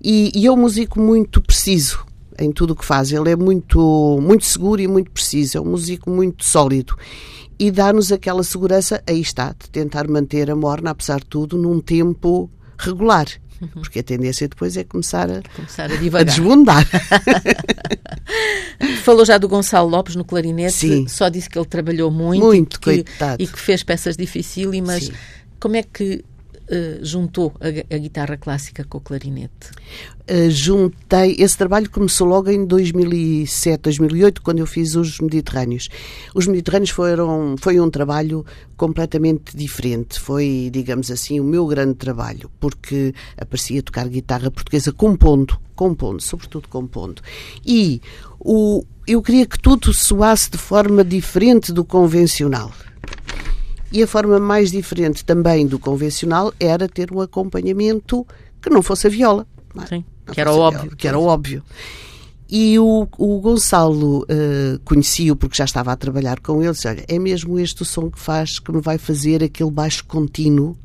E, 0.02 0.32
e 0.34 0.44
é 0.44 0.50
um 0.50 0.56
músico 0.56 0.98
muito 0.98 1.40
preciso 1.40 2.04
em 2.36 2.50
tudo 2.50 2.72
o 2.72 2.76
que 2.76 2.84
faz. 2.84 3.12
Ele 3.12 3.30
é 3.30 3.36
muito, 3.36 4.18
muito 4.20 4.44
seguro 4.44 4.80
e 4.80 4.88
muito 4.88 5.12
preciso. 5.12 5.58
É 5.58 5.60
um 5.60 5.66
músico 5.66 6.10
muito 6.10 6.44
sólido 6.44 6.96
e 7.58 7.70
dá-nos 7.70 8.10
aquela 8.12 8.42
segurança, 8.42 9.02
aí 9.06 9.20
está, 9.20 9.54
de 9.58 9.70
tentar 9.70 10.08
manter 10.08 10.50
a 10.50 10.56
morna, 10.56 10.90
apesar 10.90 11.20
de 11.20 11.26
tudo, 11.26 11.56
num 11.56 11.80
tempo 11.80 12.50
regular. 12.78 13.26
Uhum. 13.60 13.82
Porque 13.82 14.00
a 14.00 14.02
tendência 14.02 14.48
depois 14.48 14.76
é 14.76 14.82
começar 14.82 15.30
a, 15.30 15.40
começar 15.54 15.88
a, 15.90 16.18
a 16.18 16.22
desbundar. 16.24 16.84
Falou 19.04 19.24
já 19.24 19.38
do 19.38 19.48
Gonçalo 19.48 19.88
Lopes 19.88 20.16
no 20.16 20.24
clarinete, 20.24 20.72
Sim. 20.72 21.06
só 21.06 21.28
disse 21.28 21.48
que 21.48 21.56
ele 21.56 21.66
trabalhou 21.66 22.10
muito, 22.10 22.44
muito 22.44 22.90
e, 22.90 23.04
que, 23.04 23.10
e 23.38 23.46
que 23.46 23.58
fez 23.58 23.84
peças 23.84 24.16
dificílimas. 24.16 25.04
Sim. 25.04 25.12
Como 25.60 25.76
é 25.76 25.82
que 25.84 26.24
uh, 26.70 27.04
juntou 27.04 27.52
a, 27.60 27.94
a, 27.94 27.98
guitarra 27.98 28.36
clássica 28.36 28.84
com 28.84 28.98
o 28.98 29.00
clarinete? 29.00 29.70
Uh, 30.30 30.50
juntei. 30.50 31.36
Esse 31.38 31.56
trabalho 31.56 31.90
começou 31.90 32.26
logo 32.26 32.50
em 32.50 32.64
2007, 32.64 33.82
2008, 33.82 34.42
quando 34.42 34.58
eu 34.58 34.66
fiz 34.66 34.94
os 34.94 35.18
Mediterrâneos. 35.20 35.88
Os 36.34 36.46
Mediterrâneos 36.46 36.90
foram, 36.90 37.56
foi 37.58 37.80
um 37.80 37.90
trabalho 37.90 38.44
completamente 38.76 39.56
diferente. 39.56 40.18
Foi, 40.18 40.70
digamos 40.72 41.10
assim, 41.10 41.40
o 41.40 41.44
meu 41.44 41.66
grande 41.66 41.94
trabalho, 41.94 42.50
porque 42.60 43.14
aparecia 43.36 43.82
tocar 43.82 44.08
guitarra 44.08 44.50
portuguesa 44.50 44.92
compondo, 44.92 45.58
compondo, 45.74 46.20
sobretudo 46.20 46.68
compondo. 46.68 47.22
E 47.64 48.00
o, 48.38 48.84
eu 49.06 49.22
queria 49.22 49.46
que 49.46 49.58
tudo 49.58 49.92
soasse 49.92 50.50
de 50.50 50.58
forma 50.58 51.04
diferente 51.04 51.72
do 51.72 51.84
convencional. 51.84 52.72
E 53.92 54.02
a 54.02 54.06
forma 54.06 54.38
mais 54.40 54.70
diferente 54.70 55.24
também 55.24 55.66
do 55.66 55.78
convencional 55.78 56.52
era 56.58 56.88
ter 56.88 57.12
um 57.12 57.20
acompanhamento 57.20 58.26
que 58.60 58.70
não 58.70 58.82
fosse 58.82 59.06
a 59.06 59.10
viola. 59.10 59.46
É? 59.82 59.86
Sim, 59.86 60.04
que 60.32 60.40
era 60.40 60.52
óbvio. 60.52 60.82
Viola, 60.82 60.96
que 60.96 61.08
era 61.08 61.18
óbvio. 61.18 61.62
E 62.48 62.78
o, 62.78 63.08
o 63.16 63.40
Gonçalo 63.40 64.24
uh, 64.24 64.78
conhecia-o 64.84 65.36
porque 65.36 65.56
já 65.56 65.64
estava 65.64 65.92
a 65.92 65.96
trabalhar 65.96 66.40
com 66.40 66.62
ele. 66.62 66.72
Disse, 66.72 66.88
Olha, 66.88 67.04
é 67.08 67.18
mesmo 67.18 67.58
este 67.58 67.82
o 67.82 67.84
som 67.84 68.10
que 68.10 68.18
faz, 68.18 68.58
que 68.58 68.70
me 68.72 68.80
vai 68.80 68.98
fazer 68.98 69.42
aquele 69.42 69.70
baixo 69.70 70.04
contínuo 70.04 70.76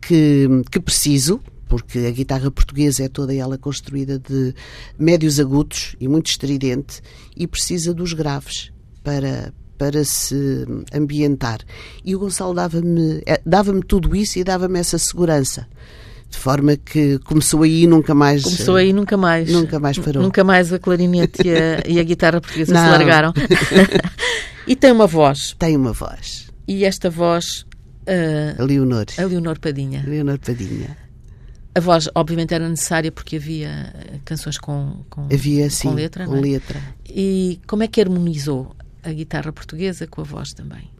que, 0.00 0.48
que 0.70 0.80
preciso 0.80 1.40
porque 1.72 2.00
a 2.00 2.10
guitarra 2.10 2.50
portuguesa 2.50 3.04
é 3.04 3.08
toda 3.08 3.34
ela 3.34 3.56
construída 3.56 4.18
de 4.18 4.54
médios 4.98 5.40
agudos 5.40 5.96
e 5.98 6.06
muito 6.06 6.26
estridente 6.26 7.00
e 7.34 7.46
precisa 7.46 7.94
dos 7.94 8.12
graves 8.12 8.70
para, 9.02 9.54
para 9.82 10.04
se 10.04 10.64
ambientar. 10.94 11.58
E 12.04 12.14
o 12.14 12.20
Gonçalo 12.20 12.54
dava-me 12.54 13.20
eh, 13.26 13.40
dava 13.44 13.72
tudo 13.80 14.14
isso 14.14 14.38
e 14.38 14.44
dava-me 14.44 14.78
essa 14.78 14.96
segurança. 14.96 15.66
De 16.30 16.38
forma 16.38 16.76
que 16.76 17.18
começou 17.24 17.64
aí 17.64 17.82
e 17.82 17.86
nunca 17.88 18.14
mais. 18.14 18.44
Começou 18.44 18.76
aí 18.76 18.92
nunca 18.92 19.16
mais. 19.16 19.50
Nunca 19.50 19.80
mais 19.80 19.98
parou. 19.98 20.22
Nunca 20.22 20.44
mais 20.44 20.72
a 20.72 20.78
clarinete 20.78 21.42
e 21.44 21.50
a, 21.50 21.82
e 21.94 21.98
a 21.98 22.02
guitarra 22.04 22.40
portuguesa 22.40 22.72
Não. 22.72 22.84
se 22.84 22.90
largaram. 22.90 23.34
e 24.68 24.76
tem 24.76 24.92
uma 24.92 25.08
voz. 25.08 25.56
Tem 25.58 25.76
uma 25.76 25.92
voz. 25.92 26.46
E 26.68 26.84
esta 26.84 27.10
voz. 27.10 27.66
Uh, 28.06 28.62
a 28.62 28.64
Leonor. 28.64 29.06
A 29.18 29.24
Leonor 29.24 29.58
Padinha. 29.58 30.04
Leonor 30.06 30.38
Padinha. 30.38 30.96
A 31.74 31.80
voz, 31.80 32.08
obviamente, 32.14 32.54
era 32.54 32.68
necessária 32.68 33.10
porque 33.10 33.34
havia 33.34 33.92
canções 34.24 34.58
com, 34.58 35.04
com, 35.10 35.24
havia, 35.24 35.68
sim, 35.70 35.88
com 35.88 35.94
letra. 35.94 36.24
Com 36.24 36.36
é? 36.36 36.40
letra. 36.40 36.80
E 37.08 37.60
como 37.66 37.82
é 37.82 37.88
que 37.88 38.00
harmonizou 38.00 38.76
a 39.02 39.12
guitarra 39.12 39.52
portuguesa 39.52 40.06
com 40.06 40.20
a 40.20 40.24
voz 40.24 40.52
também? 40.52 40.90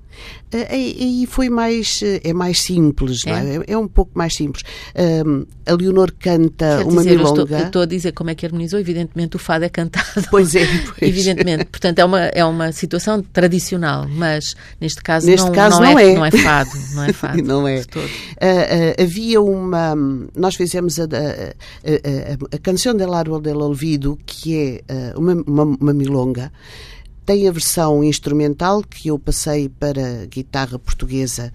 E 0.91 1.27
foi 1.27 1.49
mais, 1.49 2.01
é 2.23 2.33
mais 2.35 2.61
simples, 2.61 3.27
é? 3.27 3.31
É? 3.31 3.73
é? 3.73 3.79
um 3.79 3.89
pouco 3.89 4.13
mais 4.15 4.35
simples. 4.35 4.63
Um, 4.95 5.47
a 5.65 5.75
Leonor 5.75 6.13
canta 6.19 6.79
Quer 6.79 6.87
uma 6.87 7.03
dizer, 7.03 7.17
milonga. 7.17 7.41
Eu 7.41 7.45
estou, 7.45 7.59
eu 7.59 7.67
estou, 7.67 7.83
a 7.83 7.87
dizer 7.87 8.13
como 8.13 8.29
é 8.29 8.35
que 8.35 8.45
harmonizou, 8.45 8.79
evidentemente 8.79 9.37
o 9.37 9.39
fado 9.39 9.65
é 9.65 9.71
cantado. 9.71 10.27
Pois 10.31 10.55
é, 10.55 10.67
pois. 10.99 11.01
evidentemente. 11.01 11.65
Portanto, 11.65 11.99
é 12.01 12.05
uma, 12.05 12.21
é 12.21 12.45
uma 12.45 12.71
situação 12.71 13.23
tradicional, 13.23 14.07
mas 14.09 14.55
neste 14.79 15.03
caso, 15.03 15.27
neste 15.27 15.47
não, 15.47 15.55
caso 15.55 15.81
não, 15.81 15.93
não, 15.93 15.99
é, 15.99 16.13
é, 16.13 16.15
não 16.15 16.27
é 16.27 16.31
fado. 16.31 16.71
Não 16.95 17.05
é 17.05 17.13
fado. 17.15 17.43
não 17.43 17.69
é. 17.69 17.79
Uh, 17.81 17.81
uh, 17.81 19.03
havia 19.03 19.41
uma. 19.41 19.95
Nós 20.37 20.55
fizemos 20.55 20.99
a, 21.01 21.05
a, 21.05 21.07
a, 21.07 22.57
a 22.57 22.59
canção 22.59 22.95
del 22.95 23.15
Árbol 23.15 23.41
del 23.41 23.59
Olvido, 23.59 24.19
que 24.27 24.83
é 24.89 25.15
uh, 25.17 25.19
uma, 25.19 25.33
uma, 25.47 25.63
uma 25.81 25.95
milonga. 25.95 26.53
Tem 27.25 27.49
a 27.49 27.53
versão 27.53 28.03
instrumental 28.03 28.83
que 28.83 29.09
eu 29.09 29.19
passei 29.19 29.69
para 29.69 30.27
guitarra 30.27 30.79
portuguesa 30.79 31.53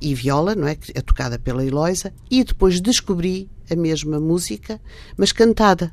e 0.00 0.14
viola, 0.14 0.54
não 0.54 0.68
é? 0.68 0.76
É 0.94 1.00
tocada 1.00 1.38
pela 1.38 1.64
Eloisa, 1.64 2.12
e 2.30 2.44
depois 2.44 2.80
descobri 2.80 3.48
a 3.70 3.74
mesma 3.74 4.20
música, 4.20 4.80
mas 5.16 5.32
cantada. 5.32 5.92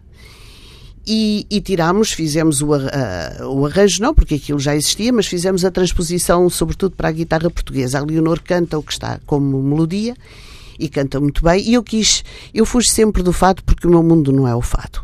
E, 1.05 1.45
e 1.49 1.59
tirámos, 1.59 2.11
fizemos 2.11 2.61
o, 2.61 2.69
o, 2.69 3.65
arranjo, 3.65 4.01
não, 4.01 4.13
porque 4.13 4.35
aquilo 4.35 4.59
já 4.59 4.73
existia, 4.75 5.11
mas 5.11 5.27
fizemos 5.27 5.65
a 5.65 5.71
transposição, 5.71 6.49
sobretudo 6.49 6.95
para 6.95 7.09
a 7.09 7.11
guitarra 7.11 7.49
portuguesa. 7.49 7.99
A 7.99 8.05
Leonor 8.05 8.41
canta 8.41 8.77
o 8.77 8.83
que 8.83 8.93
está 8.93 9.19
como 9.25 9.61
melodia 9.61 10.15
e 10.79 10.87
canta 10.87 11.19
muito 11.19 11.43
bem. 11.43 11.61
E 11.61 11.73
eu 11.73 11.83
quis, 11.83 12.23
eu 12.53 12.65
fujo 12.65 12.87
sempre 12.87 13.21
do 13.21 13.33
fado 13.33 13.61
porque 13.63 13.85
o 13.85 13.89
meu 13.89 14.01
mundo 14.01 14.31
não 14.31 14.47
é 14.47 14.55
o 14.55 14.61
fado. 14.61 15.01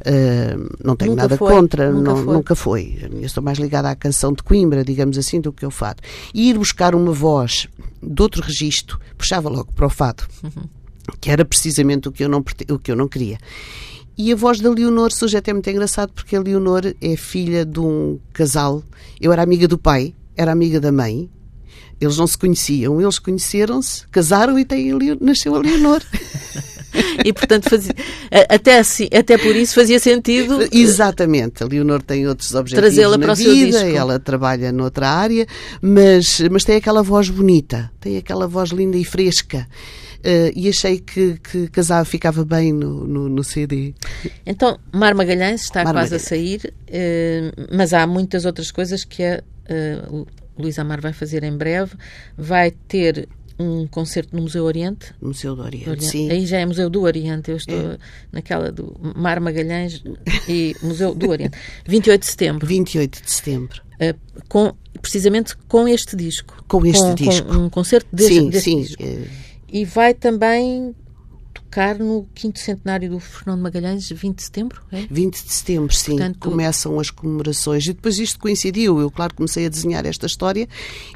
Uh, 0.00 0.76
não 0.82 0.96
tenho 0.96 1.10
nunca 1.10 1.22
nada 1.22 1.36
foi, 1.36 1.52
contra, 1.52 1.92
nunca, 1.92 2.10
não, 2.10 2.24
foi. 2.24 2.34
nunca 2.34 2.54
foi. 2.54 2.98
Eu 3.12 3.20
estou 3.20 3.42
mais 3.42 3.58
ligada 3.58 3.90
à 3.90 3.94
canção 3.94 4.32
de 4.32 4.42
Coimbra, 4.42 4.82
digamos 4.82 5.18
assim, 5.18 5.40
do 5.40 5.52
que 5.52 5.64
eu 5.64 5.70
fado. 5.70 6.02
E 6.32 6.48
ir 6.48 6.58
buscar 6.58 6.94
uma 6.94 7.12
voz 7.12 7.68
de 8.02 8.22
outro 8.22 8.42
registro, 8.42 8.98
puxava 9.18 9.48
logo 9.48 9.72
para 9.72 9.86
o 9.86 9.90
fado, 9.90 10.24
uhum. 10.42 10.64
que 11.20 11.30
era 11.30 11.44
precisamente 11.44 12.08
o 12.08 12.12
que, 12.12 12.24
eu 12.24 12.28
não, 12.28 12.42
o 12.70 12.78
que 12.78 12.90
eu 12.90 12.96
não 12.96 13.08
queria. 13.08 13.38
E 14.16 14.32
a 14.32 14.36
voz 14.36 14.60
da 14.60 14.70
Leonor 14.70 15.12
surge 15.12 15.36
até 15.36 15.52
muito 15.52 15.68
engraçado, 15.68 16.12
porque 16.12 16.36
a 16.36 16.40
Leonor 16.40 16.82
é 17.00 17.16
filha 17.16 17.64
de 17.64 17.80
um 17.80 18.18
casal. 18.32 18.82
Eu 19.20 19.32
era 19.32 19.42
amiga 19.42 19.68
do 19.68 19.78
pai, 19.78 20.14
era 20.36 20.52
amiga 20.52 20.80
da 20.80 20.92
mãe. 20.92 21.30
Eles 22.00 22.16
não 22.16 22.26
se 22.26 22.36
conheciam, 22.36 23.00
eles 23.00 23.18
conheceram-se, 23.18 24.06
casaram 24.08 24.58
e 24.58 24.64
têm, 24.64 24.92
nasceu 25.20 25.54
a 25.54 25.58
Leonor. 25.58 26.02
e 27.24 27.32
portanto 27.32 27.68
fazia, 27.68 27.94
até, 28.48 28.78
assim, 28.78 29.08
até 29.12 29.36
por 29.36 29.54
isso 29.56 29.74
fazia 29.74 29.98
sentido 29.98 30.68
exatamente 30.72 31.62
a 31.62 31.66
Leonor 31.66 32.02
tem 32.02 32.26
outros 32.26 32.54
objetivos 32.54 32.94
trazê-la 32.94 33.18
para 33.18 33.32
o 33.32 33.36
vida, 33.36 33.78
seu 33.78 33.84
disco. 33.84 33.96
ela 33.98 34.18
trabalha 34.18 34.72
noutra 34.72 35.08
área 35.08 35.46
mas, 35.80 36.40
mas 36.50 36.64
tem 36.64 36.76
aquela 36.76 37.02
voz 37.02 37.28
bonita 37.28 37.90
tem 38.00 38.16
aquela 38.16 38.46
voz 38.46 38.70
linda 38.70 38.96
e 38.96 39.04
fresca 39.04 39.66
Uh, 40.20 40.52
e 40.54 40.68
achei 40.68 40.98
que, 40.98 41.38
que 41.38 41.66
casava, 41.68 42.04
ficava 42.04 42.44
bem 42.44 42.74
no, 42.74 43.06
no, 43.06 43.26
no, 43.26 43.42
CD. 43.42 43.94
Então, 44.44 44.78
Mar 44.92 45.14
Magalhães 45.14 45.62
está 45.62 45.82
Mar 45.82 45.94
quase 45.94 46.12
Magalhães. 46.12 46.26
a 46.26 46.28
sair, 46.28 46.74
uh, 46.90 47.66
mas 47.74 47.94
há 47.94 48.06
muitas 48.06 48.44
outras 48.44 48.70
coisas 48.70 49.02
que 49.02 49.24
a 49.24 49.42
uh, 49.70 50.26
Luísa 50.58 50.82
Amar 50.82 51.00
vai 51.00 51.14
fazer 51.14 51.42
em 51.42 51.56
breve. 51.56 51.92
Vai 52.36 52.70
ter 52.70 53.28
um 53.60 53.86
concerto 53.86 54.34
no 54.34 54.42
Museu 54.42 54.64
Oriente. 54.64 55.14
Museu 55.20 55.54
do 55.54 55.62
Oriente, 55.62 55.84
do 55.84 55.90
Oriente. 55.90 56.10
sim. 56.10 56.30
Aí 56.30 56.46
já 56.46 56.58
é 56.58 56.66
Museu 56.66 56.88
do 56.88 57.02
Oriente, 57.02 57.50
eu 57.50 57.56
estou 57.58 57.92
é. 57.92 57.98
naquela 58.32 58.72
do 58.72 58.98
Mar 59.14 59.38
Magalhães 59.38 60.02
e 60.48 60.74
Museu 60.82 61.14
do 61.14 61.28
Oriente. 61.28 61.56
28 61.86 62.20
de 62.20 62.26
setembro. 62.26 62.66
28 62.66 63.22
de 63.22 63.30
setembro. 63.30 63.82
Uh, 64.00 64.18
com, 64.48 64.72
precisamente 65.02 65.54
com 65.68 65.86
este 65.86 66.16
disco. 66.16 66.64
Com 66.66 66.86
este 66.86 67.02
com, 67.02 67.14
disco. 67.14 67.48
Com 67.48 67.54
um 67.54 67.68
concerto 67.68 68.08
deste, 68.10 68.34
sim, 68.34 68.50
deste 68.50 68.70
sim. 68.70 68.80
disco. 68.80 69.02
E 69.72 69.84
vai 69.84 70.14
também 70.14 70.94
tocar 71.70 71.96
no 71.96 72.26
quinto 72.34 72.58
centenário 72.58 73.08
do 73.08 73.20
Fernando 73.20 73.62
Magalhães, 73.62 74.10
20 74.10 74.36
de 74.36 74.42
setembro, 74.42 74.82
é? 74.90 75.06
20 75.08 75.44
de 75.44 75.52
setembro, 75.52 75.94
sim. 75.94 76.16
Portanto, 76.16 76.38
Começam 76.40 76.98
as 76.98 77.10
comemorações. 77.10 77.84
E 77.86 77.92
depois 77.92 78.18
isto 78.18 78.40
coincidiu. 78.40 78.98
Eu, 79.00 79.08
claro, 79.10 79.34
comecei 79.34 79.64
a 79.66 79.68
desenhar 79.68 80.04
esta 80.04 80.26
história 80.26 80.68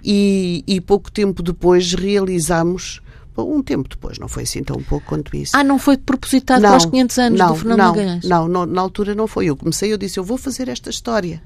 e, 0.03 0.63
e 0.65 0.81
pouco 0.81 1.11
tempo 1.11 1.43
depois 1.43 1.93
realizamos 1.93 3.03
um 3.37 3.61
tempo 3.61 3.89
depois, 3.89 4.17
não 4.17 4.29
foi 4.29 4.45
assim 4.45 4.63
tão 4.63 4.81
pouco 4.81 5.07
quanto 5.07 5.35
isso. 5.35 5.57
Ah, 5.57 5.65
não 5.65 5.77
foi 5.77 5.97
propositado 5.97 6.63
não, 6.63 6.69
para 6.69 6.77
os 6.77 6.87
500 6.87 7.19
anos 7.19 7.39
não, 7.41 7.49
do 7.49 7.55
Fernando 7.57 7.79
não, 7.79 7.89
Magalhães? 7.89 8.25
Não, 8.25 8.47
não, 8.47 8.65
na 8.65 8.81
altura 8.81 9.13
não 9.13 9.27
foi. 9.27 9.47
Eu 9.47 9.57
comecei, 9.57 9.93
eu 9.93 9.99
disse, 9.99 10.21
eu 10.21 10.23
vou 10.23 10.39
fazer 10.39 10.69
esta 10.69 10.89
história. 10.89 11.43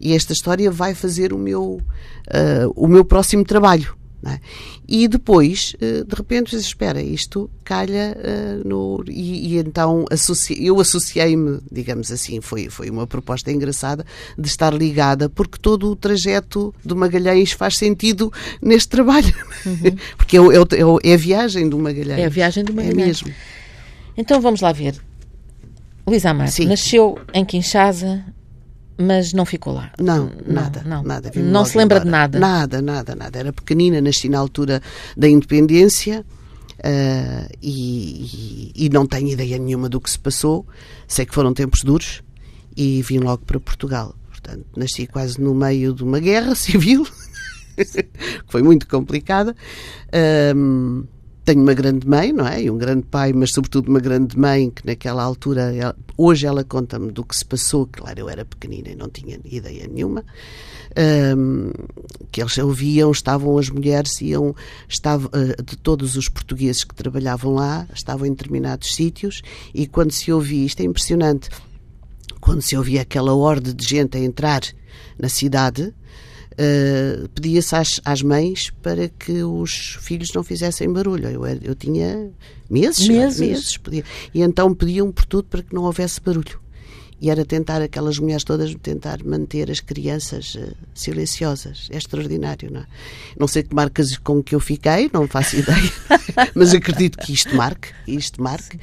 E 0.00 0.14
esta 0.14 0.32
história 0.32 0.68
vai 0.68 0.94
fazer 0.94 1.32
o 1.32 1.38
meu, 1.38 1.62
uh, 1.74 2.72
o 2.74 2.88
meu 2.88 3.04
próximo 3.04 3.44
trabalho. 3.44 3.96
É? 4.26 4.40
E 4.88 5.06
depois, 5.06 5.76
eh, 5.80 6.02
de 6.02 6.14
repente, 6.16 6.56
espera, 6.56 7.00
isto 7.00 7.48
calha 7.62 8.16
uh, 8.18 8.68
no. 8.68 9.04
E, 9.06 9.54
e 9.54 9.58
então 9.58 10.06
eu 10.58 10.80
associei-me, 10.80 11.60
digamos 11.70 12.10
assim, 12.10 12.40
foi, 12.40 12.68
foi 12.68 12.90
uma 12.90 13.06
proposta 13.06 13.52
engraçada 13.52 14.04
de 14.36 14.48
estar 14.48 14.74
ligada, 14.74 15.28
porque 15.28 15.56
todo 15.56 15.92
o 15.92 15.96
trajeto 15.96 16.74
do 16.84 16.96
Magalhães 16.96 17.52
faz 17.52 17.76
sentido 17.76 18.32
neste 18.60 18.88
trabalho. 18.88 19.32
Uhum. 19.64 19.96
porque 20.18 20.36
é, 20.36 20.40
é, 20.40 21.10
é, 21.10 21.14
a 21.14 21.16
viagem 21.16 21.68
do 21.68 21.78
Magalhães. 21.78 22.18
É 22.18 22.24
a 22.24 22.30
viagem 22.30 22.64
do 22.64 22.74
Magalhães. 22.74 22.98
É 23.02 23.06
mesmo. 23.06 23.34
Então 24.16 24.40
vamos 24.40 24.60
lá 24.60 24.72
ver. 24.72 24.96
Luísa 26.04 26.30
Amar 26.30 26.48
nasceu 26.66 27.18
em 27.32 27.44
Kinshasa 27.44 28.24
mas 28.98 29.32
não 29.32 29.46
ficou 29.46 29.72
lá. 29.72 29.92
Não, 29.98 30.30
nada, 30.44 30.82
não, 30.84 31.02
nada. 31.04 31.30
Não 31.36 31.64
se 31.64 31.78
lembra 31.78 31.98
embora. 31.98 32.04
de 32.04 32.10
nada? 32.10 32.38
Nada, 32.38 32.82
nada, 32.82 33.14
nada. 33.14 33.38
Era 33.38 33.52
pequenina, 33.52 34.00
nasci 34.00 34.28
na 34.28 34.38
altura 34.38 34.82
da 35.16 35.28
independência 35.28 36.24
uh, 36.78 37.56
e, 37.62 38.72
e, 38.74 38.86
e, 38.86 38.88
não 38.88 39.06
tenho 39.06 39.28
ideia 39.28 39.56
nenhuma 39.56 39.88
do 39.88 40.00
que 40.00 40.10
se 40.10 40.18
passou. 40.18 40.66
Sei 41.06 41.24
que 41.24 41.34
foram 41.34 41.54
tempos 41.54 41.84
duros 41.84 42.22
e 42.76 43.00
vim 43.02 43.18
logo 43.18 43.44
para 43.44 43.60
Portugal. 43.60 44.14
Portanto, 44.28 44.66
nasci 44.76 45.06
quase 45.06 45.40
no 45.40 45.54
meio 45.54 45.94
de 45.94 46.02
uma 46.02 46.18
guerra 46.18 46.54
civil, 46.56 47.06
que 47.76 48.08
foi 48.48 48.62
muito 48.62 48.88
complicada. 48.88 49.54
Um, 50.56 51.04
tenho 51.48 51.62
uma 51.62 51.72
grande 51.72 52.06
mãe, 52.06 52.30
não 52.30 52.46
é? 52.46 52.62
E 52.62 52.70
um 52.70 52.76
grande 52.76 53.06
pai, 53.06 53.32
mas 53.32 53.52
sobretudo 53.52 53.88
uma 53.88 54.00
grande 54.00 54.38
mãe 54.38 54.68
que 54.68 54.86
naquela 54.86 55.22
altura, 55.22 55.74
ela, 55.74 55.96
hoje 56.14 56.46
ela 56.46 56.62
conta-me 56.62 57.10
do 57.10 57.24
que 57.24 57.34
se 57.34 57.42
passou, 57.42 57.88
claro, 57.90 58.20
eu 58.20 58.28
era 58.28 58.44
pequenina 58.44 58.90
e 58.90 58.94
não 58.94 59.08
tinha 59.08 59.40
ideia 59.46 59.88
nenhuma. 59.88 60.22
Um, 61.34 61.70
que 62.30 62.42
eles 62.42 62.58
ouviam, 62.58 63.10
estavam 63.10 63.56
as 63.56 63.70
mulheres, 63.70 64.20
iam, 64.20 64.54
estavam, 64.86 65.28
uh, 65.28 65.62
de 65.62 65.74
todos 65.78 66.16
os 66.16 66.28
portugueses 66.28 66.84
que 66.84 66.94
trabalhavam 66.94 67.54
lá, 67.54 67.88
estavam 67.94 68.26
em 68.26 68.30
determinados 68.30 68.94
sítios, 68.94 69.40
e 69.72 69.86
quando 69.86 70.12
se 70.12 70.30
ouvia, 70.30 70.66
isto 70.66 70.80
é 70.80 70.84
impressionante, 70.84 71.48
quando 72.42 72.60
se 72.60 72.76
ouvia 72.76 73.00
aquela 73.00 73.34
horde 73.34 73.72
de 73.72 73.86
gente 73.86 74.18
a 74.18 74.20
entrar 74.20 74.60
na 75.18 75.30
cidade, 75.30 75.94
Uh, 76.58 77.28
pedia-se 77.28 77.76
às, 77.76 78.00
às, 78.04 78.20
mães 78.20 78.70
para 78.82 79.08
que 79.08 79.44
os 79.44 79.96
filhos 80.00 80.32
não 80.34 80.42
fizessem 80.42 80.92
barulho. 80.92 81.28
Eu, 81.28 81.46
eu 81.46 81.74
tinha 81.76 82.32
meses, 82.68 83.06
meses. 83.06 83.40
meses 83.40 83.76
podia, 83.76 84.02
e 84.34 84.42
então 84.42 84.74
pediam 84.74 85.12
por 85.12 85.24
tudo 85.24 85.44
para 85.44 85.62
que 85.62 85.72
não 85.72 85.84
houvesse 85.84 86.20
barulho. 86.20 86.58
E 87.20 87.30
era 87.30 87.44
tentar 87.44 87.82
aquelas 87.82 88.18
mulheres 88.18 88.44
todas 88.44 88.72
tentar 88.76 89.24
manter 89.24 89.70
as 89.70 89.80
crianças 89.80 90.54
uh, 90.54 90.72
silenciosas. 90.94 91.88
É 91.90 91.96
extraordinário, 91.96 92.70
não 92.70 92.82
é? 92.82 92.86
Não 93.38 93.48
sei 93.48 93.64
que 93.64 93.74
marcas 93.74 94.16
com 94.18 94.42
que 94.42 94.54
eu 94.54 94.60
fiquei, 94.60 95.10
não 95.12 95.26
faço 95.26 95.56
ideia, 95.58 95.92
mas 96.54 96.72
acredito 96.72 97.18
que 97.18 97.32
isto 97.32 97.54
marque, 97.56 97.88
isto 98.06 98.40
marque. 98.40 98.78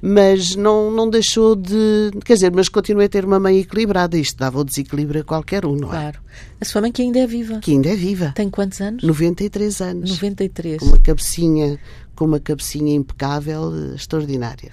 Mas 0.00 0.54
não, 0.54 0.90
não 0.90 1.10
deixou 1.10 1.56
de. 1.56 2.10
Quer 2.24 2.34
dizer, 2.34 2.52
mas 2.52 2.68
continuei 2.68 3.06
a 3.06 3.08
ter 3.08 3.24
uma 3.24 3.40
mãe 3.40 3.58
equilibrada. 3.58 4.16
Isto 4.16 4.38
dava 4.38 4.60
o 4.60 4.64
desequilíbrio 4.64 5.22
a 5.22 5.24
qualquer 5.24 5.66
um, 5.66 5.74
não 5.74 5.88
é? 5.88 5.90
Claro. 5.90 6.20
A 6.60 6.64
sua 6.64 6.80
mãe 6.80 6.92
que 6.92 7.02
ainda 7.02 7.18
é 7.18 7.26
viva. 7.26 7.58
Que 7.58 7.72
ainda 7.72 7.88
é 7.88 7.96
viva. 7.96 8.32
Tem 8.36 8.48
quantos 8.48 8.80
anos? 8.80 9.02
93 9.02 9.80
anos. 9.80 10.10
93. 10.10 10.78
Com 10.78 10.86
uma 10.86 10.98
cabecinha, 10.98 11.78
com 12.14 12.24
uma 12.24 12.40
cabecinha 12.40 12.94
impecável, 12.94 13.72
eh, 13.74 13.94
extraordinária. 13.96 14.70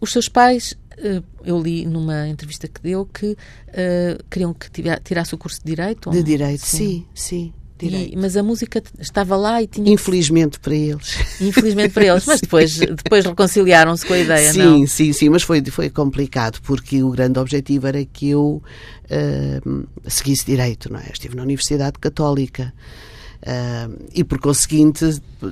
Os 0.00 0.12
seus 0.12 0.28
pais 0.28 0.74
eu 1.44 1.60
li 1.60 1.86
numa 1.86 2.28
entrevista 2.28 2.68
que 2.68 2.80
deu 2.80 3.06
que 3.06 3.32
uh, 3.32 4.24
queriam 4.30 4.54
que 4.54 4.68
tirasse 5.02 5.34
o 5.34 5.38
curso 5.38 5.60
de 5.60 5.66
Direito. 5.66 6.10
De 6.10 6.22
Direito, 6.22 6.64
sim, 6.64 7.06
sim. 7.14 7.52
E, 7.82 8.16
mas 8.16 8.36
a 8.36 8.42
música 8.42 8.82
estava 9.00 9.36
lá 9.36 9.60
e 9.60 9.66
tinha. 9.66 9.92
Infelizmente 9.92 10.60
para 10.60 10.74
eles. 10.74 11.18
Infelizmente 11.40 11.92
para 11.92 12.06
eles, 12.06 12.24
mas 12.24 12.40
depois, 12.42 12.78
depois 12.78 13.24
reconciliaram-se 13.24 14.06
com 14.06 14.12
a 14.12 14.18
ideia, 14.18 14.52
sim, 14.52 14.58
não? 14.58 14.78
Sim, 14.78 14.86
sim, 14.86 15.12
sim, 15.12 15.28
mas 15.28 15.42
foi, 15.42 15.62
foi 15.64 15.90
complicado 15.90 16.60
porque 16.62 17.02
o 17.02 17.10
grande 17.10 17.38
objetivo 17.38 17.86
era 17.86 18.04
que 18.04 18.30
eu 18.30 18.62
uh, 19.10 19.86
seguisse 20.06 20.46
Direito, 20.46 20.90
não 20.90 21.00
é? 21.00 21.06
Eu 21.08 21.12
estive 21.12 21.34
na 21.34 21.42
Universidade 21.42 21.98
Católica. 21.98 22.72
Uh, 23.44 24.02
e 24.14 24.24
por 24.24 24.38
conseguinte, 24.38 25.04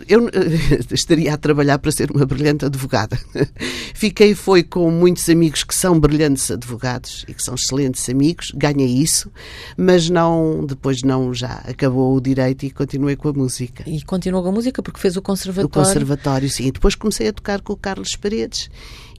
eu 0.08 0.24
uh, 0.24 0.30
estaria 0.90 1.34
a 1.34 1.36
trabalhar 1.36 1.78
para 1.78 1.92
ser 1.92 2.10
uma 2.10 2.24
brilhante 2.24 2.64
advogada. 2.64 3.20
Fiquei 3.94 4.34
foi 4.34 4.62
com 4.62 4.90
muitos 4.90 5.28
amigos 5.28 5.62
que 5.62 5.74
são 5.74 6.00
brilhantes 6.00 6.50
advogados 6.50 7.26
e 7.28 7.34
que 7.34 7.42
são 7.42 7.54
excelentes 7.54 8.08
amigos, 8.08 8.50
ganhei 8.54 8.88
isso, 8.88 9.30
mas 9.76 10.08
não, 10.08 10.64
depois 10.64 11.02
não 11.02 11.34
já 11.34 11.62
acabou 11.66 12.16
o 12.16 12.20
direito 12.20 12.64
e 12.64 12.70
continuei 12.70 13.14
com 13.14 13.28
a 13.28 13.32
música. 13.34 13.84
E 13.86 14.00
continuou 14.02 14.42
com 14.42 14.48
a 14.48 14.52
música 14.52 14.82
porque 14.82 14.98
fez 14.98 15.18
o 15.18 15.22
conservatório? 15.22 15.66
O 15.66 15.70
conservatório, 15.70 16.48
sim. 16.48 16.68
E 16.68 16.72
depois 16.72 16.94
comecei 16.94 17.28
a 17.28 17.32
tocar 17.32 17.60
com 17.60 17.74
o 17.74 17.76
Carlos 17.76 18.16
Paredes. 18.16 18.70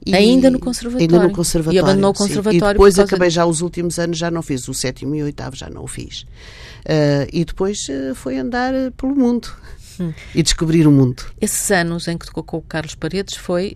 E 0.04 0.12
ainda 0.14 0.50
no 0.50 0.58
conservatório? 0.58 1.14
Ainda 1.14 1.28
no 1.28 1.32
conservatório. 1.32 1.76
E 1.76 1.80
abandonou 1.80 2.10
o 2.10 2.14
conservatório? 2.14 2.60
Sim. 2.60 2.66
E 2.66 2.72
depois 2.72 2.98
acabei 2.98 3.30
já 3.30 3.46
os 3.46 3.60
últimos 3.60 4.00
anos, 4.00 4.18
já 4.18 4.32
não 4.32 4.42
fiz 4.42 4.66
o 4.66 4.74
sétimo 4.74 5.14
e 5.14 5.22
o 5.22 5.26
oitavo, 5.26 5.54
já 5.54 5.70
não 5.70 5.84
o 5.84 5.86
fiz. 5.86 6.26
Uh, 6.84 7.26
e 7.32 7.44
depois 7.46 7.88
uh, 7.88 8.14
foi 8.14 8.38
andar 8.38 8.74
uh, 8.74 8.92
pelo 8.92 9.16
mundo 9.16 9.48
hum. 9.98 10.12
e 10.34 10.42
descobrir 10.42 10.86
o 10.86 10.92
mundo. 10.92 11.24
Esses 11.40 11.70
anos 11.70 12.06
em 12.08 12.18
que 12.18 12.26
tocou 12.26 12.42
com 12.42 12.58
o 12.58 12.62
Carlos 12.62 12.94
Paredes 12.94 13.36
foi, 13.36 13.74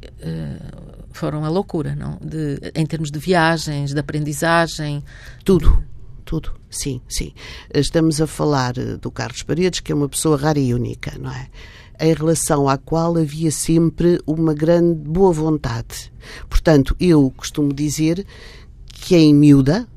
foram 1.11 1.43
a 1.45 1.49
loucura, 1.49 1.95
não? 1.95 2.19
De, 2.23 2.61
em 2.75 2.85
termos 2.85 3.11
de 3.11 3.19
viagens, 3.19 3.95
de 3.95 3.99
aprendizagem. 3.99 5.03
Tudo. 5.45 5.83
Tudo, 6.25 6.53
sim, 6.69 7.01
sim. 7.09 7.33
Estamos 7.73 8.21
a 8.21 8.27
falar 8.27 8.75
do 8.75 9.11
Carlos 9.11 9.43
Paredes, 9.43 9.81
que 9.81 9.91
é 9.91 9.95
uma 9.95 10.11
pessoa 10.11 10.37
rara 10.37 10.59
e 10.59 10.75
única, 10.75 11.17
não 11.19 11.33
é? 11.33 11.49
Em 11.99 12.13
relação 12.13 12.69
à 12.69 12.77
qual 12.77 13.17
havia 13.17 13.51
sempre 13.51 14.21
uma 14.27 14.53
grande 14.53 15.09
boa 15.09 15.33
vontade. 15.33 16.13
Portanto, 16.47 16.95
eu 17.01 17.33
costumo 17.35 17.73
dizer 17.73 18.27
que 18.93 19.17
em 19.17 19.35
miúda, 19.35 19.89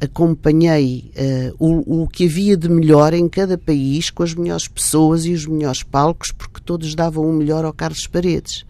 acompanhei 0.00 1.12
uh, 1.16 1.54
o, 1.58 2.02
o 2.02 2.08
que 2.08 2.24
havia 2.24 2.56
de 2.56 2.68
melhor 2.68 3.12
em 3.12 3.28
cada 3.28 3.58
país, 3.58 4.08
com 4.10 4.22
as 4.22 4.34
melhores 4.34 4.66
pessoas 4.66 5.26
e 5.26 5.32
os 5.32 5.46
melhores 5.46 5.82
palcos, 5.82 6.32
porque 6.32 6.60
todos 6.64 6.94
davam 6.94 7.28
o 7.28 7.32
melhor 7.32 7.64
ao 7.64 7.72
Carlos 7.72 8.06
Paredes. 8.06 8.64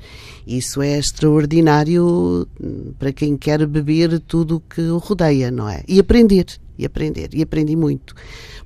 Isso 0.47 0.83
é 0.83 0.99
extraordinário 0.99 2.49
hum, 2.61 2.93
para 2.99 3.12
quem 3.12 3.37
quer 3.37 3.64
beber 3.66 4.19
tudo 4.21 4.57
o 4.57 4.61
que 4.61 4.81
o 4.81 4.99
rodeia, 4.99 5.51
não 5.51 5.69
é? 5.69 5.85
E 5.87 6.01
aprender, 6.01 6.47
e 6.77 6.85
aprender, 6.85 7.31
e 7.33 7.43
aprendi 7.43 7.77
muito. 7.77 8.14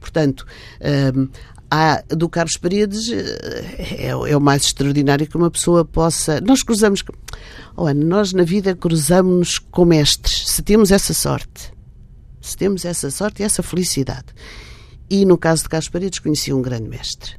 Portanto, 0.00 0.46
um, 1.14 1.28
há, 1.70 2.02
do 2.08 2.28
Carlos 2.28 2.56
Paredes 2.56 3.10
eh, 3.10 3.96
é, 3.98 4.06
é, 4.08 4.36
o 4.36 4.40
mais 4.40 4.64
extraordinário 4.64 5.26
que 5.26 5.36
uma 5.36 5.50
pessoa 5.50 5.84
possa. 5.84 6.40
Nós 6.40 6.62
cruzamos. 6.62 7.04
Oh, 7.76 7.92
nós 7.92 8.32
na 8.32 8.44
vida 8.44 8.74
cruzamos 8.74 9.58
com 9.58 9.84
mestres, 9.84 10.48
se 10.48 10.62
temos 10.62 10.92
essa 10.92 11.12
sorte 11.12 11.73
se 12.44 12.56
temos 12.56 12.84
essa 12.84 13.10
sorte 13.10 13.42
e 13.42 13.44
essa 13.44 13.62
felicidade. 13.62 14.26
E 15.08 15.24
no 15.24 15.38
caso 15.38 15.62
de 15.62 15.68
Carlos 15.68 15.88
Paredes, 15.88 16.18
conheci 16.18 16.52
um 16.52 16.60
grande 16.60 16.88
mestre. 16.88 17.36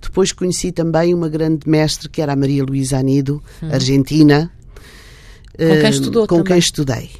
Depois 0.00 0.32
conheci 0.32 0.72
também 0.72 1.14
uma 1.14 1.28
grande 1.28 1.68
mestre 1.68 2.08
que 2.08 2.22
era 2.22 2.32
a 2.32 2.36
Maria 2.36 2.64
Luísa 2.64 2.98
Anido, 2.98 3.42
hum. 3.62 3.68
argentina, 3.72 4.50
com 5.58 5.80
quem, 5.80 5.90
estudou 5.90 6.26
com 6.26 6.36
também. 6.36 6.44
quem 6.44 6.58
estudei. 6.58 7.10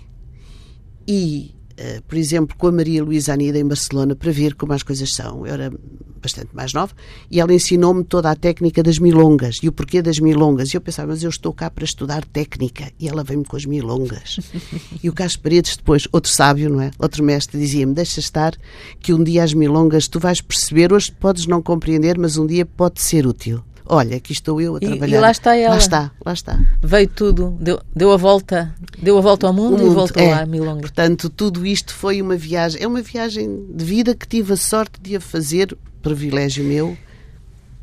E 1.08 1.55
uh, 1.78 2.02
por 2.02 2.16
exemplo, 2.16 2.56
com 2.56 2.66
a 2.66 2.72
Maria 2.72 3.02
Luísa 3.02 3.32
Anida 3.32 3.58
em 3.58 3.66
Barcelona 3.66 4.14
para 4.14 4.32
ver 4.32 4.54
como 4.54 4.72
as 4.72 4.82
coisas 4.82 5.12
são. 5.12 5.46
Eu 5.46 5.54
era 5.54 5.72
bastante 6.20 6.48
mais 6.54 6.72
nova 6.72 6.92
e 7.30 7.40
ela 7.40 7.52
ensinou-me 7.52 8.02
toda 8.02 8.30
a 8.30 8.34
técnica 8.34 8.82
das 8.82 8.98
milongas 8.98 9.58
e 9.62 9.68
o 9.68 9.72
porquê 9.72 10.02
das 10.02 10.18
milongas. 10.18 10.72
E 10.72 10.76
eu 10.76 10.80
pensava, 10.80 11.08
mas 11.08 11.22
eu 11.22 11.30
estou 11.30 11.52
cá 11.52 11.70
para 11.70 11.84
estudar 11.84 12.24
técnica 12.24 12.90
e 12.98 13.08
ela 13.08 13.22
vem-me 13.22 13.44
com 13.44 13.56
as 13.56 13.64
milongas. 13.64 14.40
e 15.02 15.08
o 15.08 15.12
Carlos 15.12 15.36
Paredes, 15.36 15.76
depois, 15.76 16.08
outro 16.12 16.30
sábio, 16.30 16.70
não 16.70 16.80
é? 16.80 16.90
Outro 16.98 17.22
mestre, 17.22 17.58
dizia-me: 17.58 17.94
Deixa 17.94 18.20
estar 18.20 18.54
que 19.00 19.12
um 19.12 19.22
dia 19.22 19.44
as 19.44 19.54
milongas 19.54 20.08
tu 20.08 20.18
vais 20.18 20.40
perceber, 20.40 20.92
hoje 20.92 21.12
podes 21.12 21.46
não 21.46 21.62
compreender, 21.62 22.18
mas 22.18 22.36
um 22.36 22.46
dia 22.46 22.66
pode 22.66 23.00
ser 23.00 23.26
útil 23.26 23.62
olha, 23.86 24.16
aqui 24.16 24.32
estou 24.32 24.60
eu 24.60 24.76
a 24.76 24.80
trabalhar. 24.80 25.16
E, 25.16 25.18
e 25.18 25.20
lá 25.20 25.30
está 25.30 25.56
ela. 25.56 25.74
Lá 25.74 25.78
está, 25.78 26.10
lá 26.24 26.32
está. 26.32 26.58
Veio 26.82 27.08
tudo, 27.08 27.56
deu, 27.60 27.80
deu 27.94 28.12
a 28.12 28.16
volta, 28.16 28.74
deu 29.00 29.18
a 29.18 29.20
volta 29.20 29.46
ao 29.46 29.52
mundo, 29.52 29.78
mundo 29.78 29.92
e 29.92 29.94
voltou 29.94 30.22
é. 30.22 30.30
lá 30.30 30.42
a 30.42 30.46
Milonga. 30.46 30.80
Portanto, 30.80 31.30
tudo 31.30 31.66
isto 31.66 31.94
foi 31.94 32.20
uma 32.20 32.36
viagem, 32.36 32.82
é 32.82 32.86
uma 32.86 33.02
viagem 33.02 33.66
de 33.72 33.84
vida 33.84 34.14
que 34.14 34.26
tive 34.26 34.52
a 34.52 34.56
sorte 34.56 35.00
de 35.00 35.16
a 35.16 35.20
fazer, 35.20 35.76
privilégio 36.02 36.64
meu, 36.64 36.96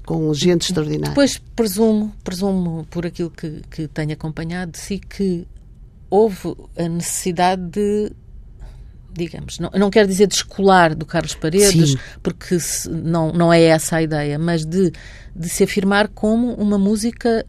com 0.05 0.33
gente 0.33 0.63
extraordinária. 0.63 1.09
Depois 1.09 1.41
presumo, 1.55 2.13
presumo 2.23 2.85
por 2.89 3.05
aquilo 3.05 3.29
que, 3.29 3.61
que 3.69 3.87
tenho 3.87 4.13
acompanhado 4.13 4.73
de 4.73 4.79
si 4.79 4.99
que 4.99 5.47
houve 6.09 6.55
a 6.77 6.87
necessidade 6.87 7.63
de 7.63 8.11
digamos, 9.13 9.59
não, 9.59 9.69
não 9.75 9.89
quero 9.89 10.07
dizer 10.07 10.27
descolar 10.27 10.95
do 10.95 11.05
Carlos 11.05 11.35
Paredes, 11.35 11.91
Sim. 11.91 11.97
porque 12.21 12.59
se, 12.59 12.89
não, 12.89 13.31
não 13.31 13.53
é 13.53 13.61
essa 13.63 13.97
a 13.97 14.01
ideia, 14.01 14.39
mas 14.39 14.65
de, 14.65 14.91
de 15.35 15.49
se 15.49 15.63
afirmar 15.63 16.07
como 16.09 16.53
uma 16.55 16.77
música 16.77 17.45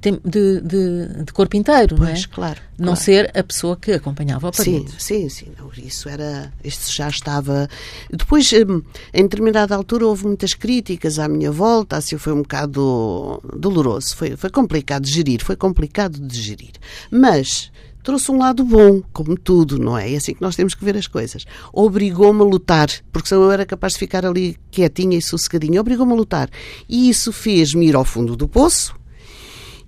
de, 0.00 0.60
de, 0.60 1.24
de, 1.24 1.32
corpo 1.32 1.56
inteiro, 1.56 1.96
pois, 1.96 2.08
não 2.08 2.16
é? 2.16 2.22
claro. 2.32 2.60
Não 2.78 2.84
claro. 2.86 3.00
ser 3.00 3.36
a 3.36 3.42
pessoa 3.42 3.76
que 3.76 3.92
acompanhava 3.92 4.48
o 4.48 4.52
Sim, 4.52 4.86
sim, 4.96 5.28
sim. 5.28 5.52
Isso 5.76 6.08
era. 6.08 6.52
Isso 6.62 6.92
já 6.94 7.08
estava. 7.08 7.68
Depois, 8.08 8.52
em 8.52 9.22
determinada 9.22 9.74
altura, 9.74 10.06
houve 10.06 10.24
muitas 10.26 10.54
críticas 10.54 11.18
à 11.18 11.28
minha 11.28 11.50
volta, 11.50 11.96
assim 11.96 12.16
foi 12.16 12.32
um 12.32 12.42
bocado 12.42 13.42
doloroso. 13.58 14.14
Foi, 14.16 14.36
foi 14.36 14.50
complicado 14.50 15.02
de 15.02 15.10
gerir, 15.10 15.44
foi 15.44 15.56
complicado 15.56 16.20
de 16.20 16.40
gerir. 16.40 16.72
Mas 17.10 17.72
trouxe 18.02 18.30
um 18.30 18.38
lado 18.38 18.64
bom, 18.64 19.02
como 19.12 19.36
tudo, 19.36 19.78
não 19.78 19.96
é? 19.96 20.12
É 20.12 20.16
assim 20.16 20.34
que 20.34 20.42
nós 20.42 20.56
temos 20.56 20.74
que 20.74 20.84
ver 20.84 20.96
as 20.96 21.06
coisas. 21.06 21.44
Obrigou-me 21.72 22.40
a 22.40 22.44
lutar, 22.44 22.88
porque 23.12 23.28
senão 23.28 23.42
eu 23.42 23.50
era 23.50 23.64
capaz 23.64 23.94
de 23.94 23.98
ficar 23.98 24.26
ali 24.26 24.56
quietinha 24.70 25.16
e 25.16 25.22
sossegadinha. 25.22 25.80
Obrigou-me 25.80 26.12
a 26.12 26.16
lutar. 26.16 26.50
E 26.88 27.08
isso 27.08 27.32
fez-me 27.32 27.86
ir 27.86 27.94
ao 27.94 28.04
fundo 28.04 28.36
do 28.36 28.48
poço 28.48 28.94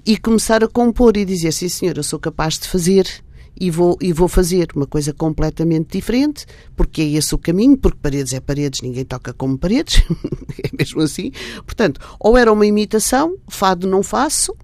e 0.06 0.16
começar 0.16 0.62
a 0.62 0.68
compor 0.68 1.16
e 1.16 1.24
dizer: 1.24 1.52
sim, 1.52 1.68
senhor, 1.68 1.96
eu 1.96 2.02
sou 2.02 2.18
capaz 2.18 2.58
de 2.58 2.68
fazer. 2.68 3.23
E 3.58 3.70
vou, 3.70 3.96
e 4.00 4.12
vou 4.12 4.26
fazer 4.26 4.68
uma 4.74 4.86
coisa 4.86 5.12
completamente 5.12 5.96
diferente, 5.96 6.44
porque 6.76 7.02
é 7.02 7.04
esse 7.04 7.34
o 7.34 7.38
caminho, 7.38 7.76
porque 7.76 7.98
paredes 8.02 8.32
é 8.32 8.40
paredes, 8.40 8.82
ninguém 8.82 9.04
toca 9.04 9.32
como 9.32 9.56
paredes, 9.56 10.02
é 10.62 10.70
mesmo 10.76 11.00
assim. 11.00 11.30
Portanto, 11.64 12.00
ou 12.18 12.36
era 12.36 12.52
uma 12.52 12.66
imitação, 12.66 13.36
fado 13.48 13.86
não 13.86 14.02
faço, 14.02 14.54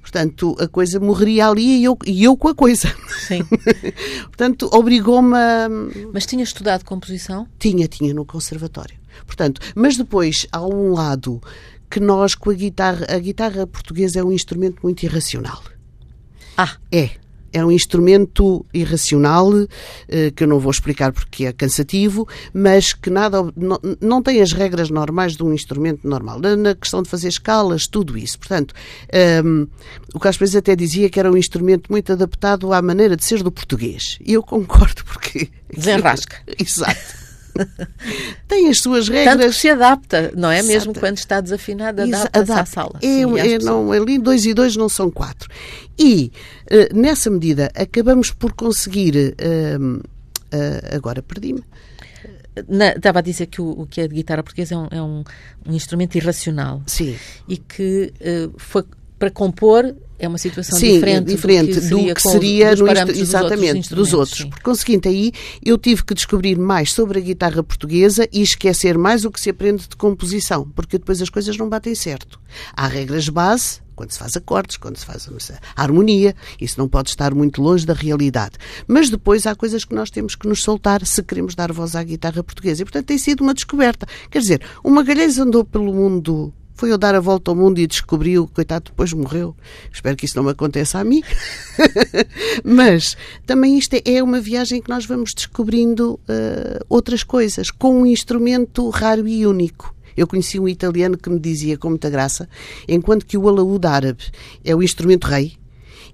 Portanto, 0.00 0.56
a 0.58 0.66
coisa 0.66 0.98
morreria 0.98 1.46
ali 1.46 1.80
e 1.80 1.84
eu, 1.84 1.96
e 2.06 2.24
eu 2.24 2.36
com 2.36 2.48
a 2.48 2.54
coisa. 2.54 2.92
Sim. 3.28 3.44
Portanto, 4.24 4.68
obrigou-me 4.72 5.36
a. 5.36 5.68
Mas 6.12 6.26
tinha 6.26 6.42
estudado 6.42 6.84
composição? 6.84 7.46
Tinha, 7.58 7.86
tinha 7.86 8.12
no 8.14 8.24
conservatório. 8.24 8.96
Portanto, 9.26 9.60
mas 9.74 9.96
depois 9.96 10.46
há 10.50 10.66
um 10.66 10.94
lado 10.94 11.40
que 11.90 12.00
nós 12.00 12.34
com 12.34 12.50
a 12.50 12.54
guitarra, 12.54 13.06
a 13.08 13.18
guitarra 13.18 13.66
portuguesa 13.66 14.20
é 14.20 14.24
um 14.24 14.32
instrumento 14.32 14.80
muito 14.82 15.02
irracional. 15.02 15.62
Ah, 16.56 16.76
é 16.90 17.10
é 17.52 17.64
um 17.64 17.70
instrumento 17.70 18.64
irracional, 18.72 19.50
eh, 20.08 20.30
que 20.30 20.44
eu 20.44 20.48
não 20.48 20.58
vou 20.58 20.70
explicar 20.70 21.12
porque 21.12 21.46
é 21.46 21.52
cansativo, 21.52 22.26
mas 22.52 22.92
que 22.92 23.10
nada 23.10 23.42
não, 23.56 23.78
não 24.00 24.22
tem 24.22 24.40
as 24.40 24.52
regras 24.52 24.90
normais 24.90 25.36
de 25.36 25.42
um 25.42 25.52
instrumento 25.52 26.08
normal. 26.08 26.40
Na 26.40 26.74
questão 26.74 27.02
de 27.02 27.08
fazer 27.08 27.28
escalas, 27.28 27.86
tudo 27.86 28.16
isso. 28.16 28.38
Portanto, 28.38 28.74
um, 29.12 29.16
ehm, 29.16 29.66
o 30.14 30.18
Carlos 30.18 30.56
até 30.56 30.74
dizia 30.74 31.08
que 31.10 31.18
era 31.18 31.30
um 31.30 31.36
instrumento 31.36 31.90
muito 31.90 32.12
adaptado 32.12 32.72
à 32.72 32.80
maneira 32.82 33.16
de 33.16 33.24
ser 33.24 33.42
do 33.42 33.50
português. 33.50 34.18
E 34.24 34.32
eu 34.32 34.42
concordo 34.42 35.04
porque... 35.04 35.48
Desenrasca. 35.72 36.36
Exato. 36.58 37.29
tem 38.48 38.68
as 38.68 38.78
suas 38.78 39.08
regras. 39.08 39.36
Tanto 39.36 39.52
se 39.52 39.68
adapta, 39.68 40.32
não 40.36 40.50
é? 40.50 40.58
Exato. 40.58 40.72
Mesmo 40.72 40.94
quando 40.94 41.18
está 41.18 41.40
desafinado, 41.40 42.02
adapta-se 42.02 42.52
à 42.52 42.64
sala. 42.64 42.98
É, 43.02 43.06
Sim, 43.06 43.38
é, 43.38 43.58
não, 43.58 43.92
ali 43.92 44.18
dois 44.18 44.44
e 44.46 44.54
dois 44.54 44.76
não 44.76 44.88
são 44.88 45.10
quatro. 45.10 45.48
E, 45.98 46.32
uh, 46.70 46.96
nessa 46.96 47.30
medida, 47.30 47.70
acabamos 47.74 48.30
por 48.30 48.52
conseguir 48.52 49.34
uh, 49.40 50.00
Uh, 50.52 50.96
agora 50.96 51.22
perdi-me. 51.22 51.62
Na, 52.68 52.88
estava 52.88 53.20
a 53.20 53.22
dizer 53.22 53.46
que 53.46 53.62
o, 53.62 53.82
o, 53.82 53.86
que 53.86 54.00
é 54.00 54.08
de 54.08 54.14
guitarra 54.14 54.42
portuguesa 54.42 54.74
é 54.74 54.78
um, 54.78 54.88
é 54.90 55.02
um, 55.02 55.24
um 55.66 55.72
instrumento 55.72 56.16
irracional. 56.16 56.82
Sim. 56.86 57.16
E 57.48 57.56
que 57.56 58.12
uh, 58.20 58.52
foi 58.58 58.84
para 59.18 59.30
compor 59.30 59.94
é 60.20 60.28
uma 60.28 60.38
situação 60.38 60.78
sim, 60.78 60.94
diferente, 60.94 61.26
diferente 61.26 61.72
do 61.72 61.80
que 61.80 61.88
seria, 61.88 62.12
do 62.12 62.14
que 62.14 62.22
seria 62.22 62.76
no 62.76 63.10
exatamente 63.10 63.94
dos 63.94 64.12
outros. 64.12 64.38
Dos 64.38 64.40
outros. 64.40 64.44
Por 64.44 64.62
conseguinte, 64.62 65.08
aí 65.08 65.32
eu 65.64 65.78
tive 65.78 66.04
que 66.04 66.14
descobrir 66.14 66.58
mais 66.58 66.92
sobre 66.92 67.18
a 67.18 67.22
guitarra 67.22 67.62
portuguesa 67.62 68.28
e 68.30 68.42
esquecer 68.42 68.98
mais 68.98 69.24
o 69.24 69.30
que 69.30 69.40
se 69.40 69.50
aprende 69.50 69.88
de 69.88 69.96
composição, 69.96 70.68
porque 70.74 70.98
depois 70.98 71.22
as 71.22 71.30
coisas 71.30 71.56
não 71.56 71.68
batem 71.68 71.94
certo. 71.94 72.38
Há 72.76 72.86
regras 72.86 73.28
base, 73.28 73.80
quando 73.96 74.12
se 74.12 74.18
faz 74.18 74.36
acordes, 74.36 74.76
quando 74.76 74.96
se 74.96 75.06
faz 75.06 75.28
a 75.76 75.82
harmonia, 75.82 76.34
isso 76.60 76.78
não 76.78 76.88
pode 76.88 77.10
estar 77.10 77.34
muito 77.34 77.62
longe 77.62 77.86
da 77.86 77.94
realidade. 77.94 78.58
Mas 78.86 79.10
depois 79.10 79.46
há 79.46 79.54
coisas 79.54 79.84
que 79.84 79.94
nós 79.94 80.10
temos 80.10 80.34
que 80.34 80.46
nos 80.46 80.62
soltar 80.62 81.04
se 81.06 81.22
queremos 81.22 81.54
dar 81.54 81.72
voz 81.72 81.96
à 81.96 82.02
guitarra 82.02 82.42
portuguesa. 82.42 82.82
E, 82.82 82.84
portanto, 82.84 83.06
tem 83.06 83.18
sido 83.18 83.42
uma 83.42 83.54
descoberta. 83.54 84.06
Quer 84.30 84.38
dizer, 84.38 84.62
o 84.82 84.90
Magalhães 84.90 85.38
andou 85.38 85.64
pelo 85.64 85.92
mundo 85.92 86.52
foi 86.80 86.90
eu 86.90 86.96
dar 86.96 87.14
a 87.14 87.20
volta 87.20 87.50
ao 87.50 87.54
mundo 87.54 87.78
e 87.78 87.86
descobriu, 87.86 88.48
coitado, 88.48 88.86
depois 88.86 89.12
morreu. 89.12 89.54
Espero 89.92 90.16
que 90.16 90.24
isso 90.24 90.38
não 90.38 90.44
me 90.44 90.52
aconteça 90.52 90.98
a 90.98 91.04
mim. 91.04 91.22
Mas 92.64 93.18
também 93.44 93.76
isto 93.76 93.96
é 94.02 94.22
uma 94.22 94.40
viagem 94.40 94.80
que 94.80 94.88
nós 94.88 95.04
vamos 95.04 95.34
descobrindo 95.34 96.14
uh, 96.14 96.82
outras 96.88 97.22
coisas, 97.22 97.70
com 97.70 98.00
um 98.00 98.06
instrumento 98.06 98.88
raro 98.88 99.28
e 99.28 99.46
único. 99.46 99.94
Eu 100.16 100.26
conheci 100.26 100.58
um 100.58 100.66
italiano 100.66 101.18
que 101.18 101.28
me 101.28 101.38
dizia 101.38 101.76
com 101.76 101.90
muita 101.90 102.08
graça, 102.08 102.48
enquanto 102.88 103.26
que 103.26 103.36
o 103.36 103.46
alaúde 103.46 103.86
árabe 103.86 104.24
é 104.64 104.74
o 104.74 104.82
instrumento 104.82 105.26
rei, 105.26 105.58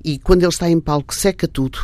e 0.03 0.19
quando 0.19 0.43
ele 0.43 0.53
está 0.53 0.69
em 0.69 0.81
palco 0.81 1.15
seca 1.15 1.47
tudo, 1.47 1.79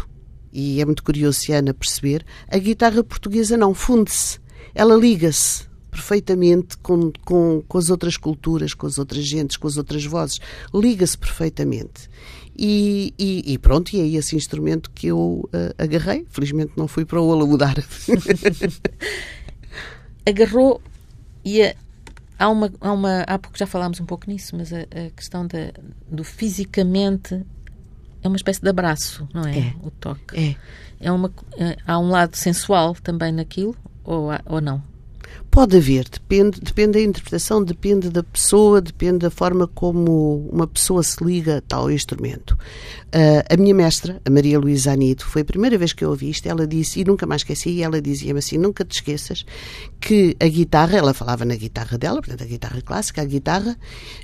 e 0.52 0.80
é 0.80 0.84
muito 0.84 1.04
curioso 1.04 1.52
Ana 1.52 1.72
perceber, 1.72 2.26
a 2.48 2.58
guitarra 2.58 3.04
portuguesa 3.04 3.56
não 3.56 3.74
funde-se, 3.74 4.40
ela 4.74 4.96
liga-se 4.96 5.70
perfeitamente 5.92 6.78
com, 6.78 7.12
com, 7.22 7.62
com 7.68 7.78
as 7.78 7.90
outras 7.90 8.16
culturas, 8.16 8.72
com 8.72 8.86
as 8.86 8.96
outras 8.98 9.24
gentes, 9.24 9.58
com 9.58 9.68
as 9.68 9.76
outras 9.76 10.02
vozes. 10.06 10.40
Liga-se 10.74 11.18
perfeitamente. 11.18 12.08
E, 12.56 13.12
e, 13.18 13.52
e, 13.52 13.58
pronto, 13.58 13.94
e 13.94 14.00
é 14.00 14.18
esse 14.18 14.34
instrumento 14.34 14.90
que 14.90 15.08
eu 15.08 15.18
uh, 15.18 15.74
agarrei. 15.76 16.26
Felizmente 16.30 16.72
não 16.76 16.88
fui 16.88 17.04
para 17.04 17.20
o 17.20 17.30
alabudar. 17.30 17.76
Agarrou 20.24 20.80
e 21.44 21.62
a, 21.62 21.74
há 22.38 22.48
uma, 22.48 22.72
há 22.80 22.92
uma. 22.92 23.20
Há 23.22 23.38
pouco 23.38 23.58
já 23.58 23.66
falámos 23.66 24.00
um 24.00 24.06
pouco 24.06 24.30
nisso, 24.30 24.56
mas 24.56 24.72
a, 24.72 24.80
a 24.80 25.10
questão 25.14 25.46
da, 25.46 25.72
do 26.10 26.24
fisicamente 26.24 27.44
é 28.22 28.28
uma 28.28 28.36
espécie 28.36 28.62
de 28.62 28.68
abraço, 28.68 29.28
não 29.34 29.42
é? 29.42 29.58
é 29.58 29.74
o 29.82 29.90
toque. 29.90 30.38
É. 30.38 30.56
é 31.06 31.12
uma, 31.12 31.30
é, 31.58 31.76
há 31.86 31.98
um 31.98 32.08
lado 32.08 32.36
sensual 32.36 32.94
também 32.94 33.32
naquilo, 33.32 33.76
ou, 34.04 34.28
ou 34.46 34.60
não? 34.60 34.91
Pode 35.50 35.76
haver, 35.76 36.08
depende, 36.08 36.58
depende 36.60 36.92
da 36.92 37.00
interpretação, 37.02 37.62
depende 37.62 38.08
da 38.08 38.22
pessoa, 38.22 38.80
depende 38.80 39.18
da 39.18 39.30
forma 39.30 39.66
como 39.66 40.48
uma 40.50 40.66
pessoa 40.66 41.02
se 41.02 41.22
liga 41.22 41.58
a 41.58 41.60
tal 41.60 41.90
instrumento. 41.90 42.52
Uh, 43.14 43.44
a 43.52 43.56
minha 43.58 43.74
mestra, 43.74 44.18
a 44.24 44.30
Maria 44.30 44.58
Luísa 44.58 44.92
Anido, 44.92 45.24
foi 45.24 45.42
a 45.42 45.44
primeira 45.44 45.76
vez 45.76 45.92
que 45.92 46.02
eu 46.02 46.08
ouvi 46.08 46.30
isto, 46.30 46.46
ela 46.46 46.66
disse, 46.66 47.00
e 47.00 47.04
nunca 47.04 47.26
mais 47.26 47.42
esqueci, 47.42 47.68
e 47.68 47.82
ela 47.82 48.00
dizia-me 48.00 48.38
assim, 48.38 48.56
nunca 48.56 48.82
te 48.82 48.94
esqueças 48.94 49.44
que 50.00 50.34
a 50.40 50.48
guitarra, 50.48 50.96
ela 50.96 51.12
falava 51.12 51.44
na 51.44 51.54
guitarra 51.54 51.98
dela, 51.98 52.22
portanto 52.22 52.42
a 52.42 52.46
guitarra 52.46 52.80
clássica, 52.80 53.20
a 53.20 53.26
guitarra, 53.26 53.76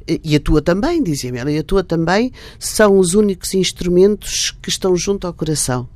e 0.06 0.34
a 0.34 0.40
tua 0.40 0.62
também, 0.62 1.02
dizia-me 1.02 1.36
ela, 1.36 1.52
e 1.52 1.58
a 1.58 1.62
tua 1.62 1.84
também, 1.84 2.32
são 2.58 2.98
os 2.98 3.12
únicos 3.12 3.52
instrumentos 3.52 4.56
que 4.62 4.70
estão 4.70 4.96
junto 4.96 5.26
ao 5.26 5.34
coração. 5.34 5.86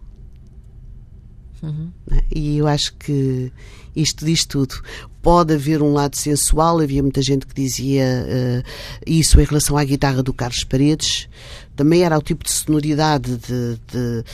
Uhum. 1.63 1.91
E 2.35 2.59
eu 2.59 2.67
acho 2.67 2.95
que 2.97 3.51
isto 3.95 4.25
diz 4.25 4.45
tudo. 4.45 4.81
Pode 5.21 5.55
haver 5.55 5.81
um 5.81 5.93
lado 5.93 6.17
sensual, 6.17 6.81
havia 6.81 7.01
muita 7.01 7.23
gente 7.23 7.47
que 7.47 7.55
dizia 7.55 8.05
uh, 8.05 8.69
isso 9.07 9.41
em 9.41 9.45
relação 9.45 9.77
à 9.77 9.85
guitarra 9.85 10.21
do 10.21 10.35
Carlos 10.35 10.65
Paredes. 10.65 11.29
Também 11.77 12.03
era 12.03 12.19
o 12.19 12.23
tipo 12.23 12.45
de 12.45 12.51
sonoridade, 12.51 13.37
de, 13.37 13.79
de 13.93 14.19
uh, 14.19 14.25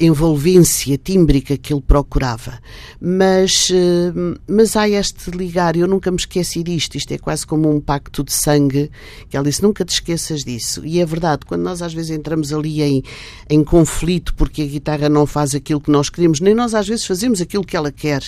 envolvência 0.00 0.96
tímbrica 0.96 1.58
que 1.58 1.74
ele 1.74 1.82
procurava. 1.82 2.58
Mas, 2.98 3.68
uh, 3.68 4.40
mas 4.48 4.74
há 4.76 4.88
este 4.88 5.30
ligar, 5.30 5.76
eu 5.76 5.86
nunca 5.86 6.10
me 6.10 6.16
esqueci 6.16 6.62
disto. 6.62 6.96
Isto 6.96 7.12
é 7.12 7.18
quase 7.18 7.46
como 7.46 7.70
um 7.70 7.78
pacto 7.78 8.24
de 8.24 8.32
sangue, 8.32 8.90
que 9.28 9.36
ela 9.36 9.44
disse: 9.44 9.62
nunca 9.62 9.84
te 9.84 9.92
esqueças 9.92 10.42
disso. 10.42 10.86
E 10.86 11.00
é 11.00 11.04
verdade, 11.04 11.44
quando 11.44 11.62
nós 11.62 11.82
às 11.82 11.92
vezes 11.92 12.10
entramos 12.10 12.50
ali 12.50 12.80
em, 12.80 13.02
em 13.50 13.62
conflito 13.62 14.34
porque 14.34 14.62
a 14.62 14.66
guitarra 14.66 15.10
não 15.10 15.26
faz 15.26 15.54
aquilo 15.54 15.82
que 15.82 15.90
nós 15.90 16.08
queremos, 16.08 16.40
nem 16.40 16.54
nós 16.54 16.74
às 16.74 16.88
vezes 16.88 17.04
fazemos 17.04 17.42
aquilo 17.42 17.62
que 17.62 17.76
ela 17.76 17.92
quer 17.92 18.22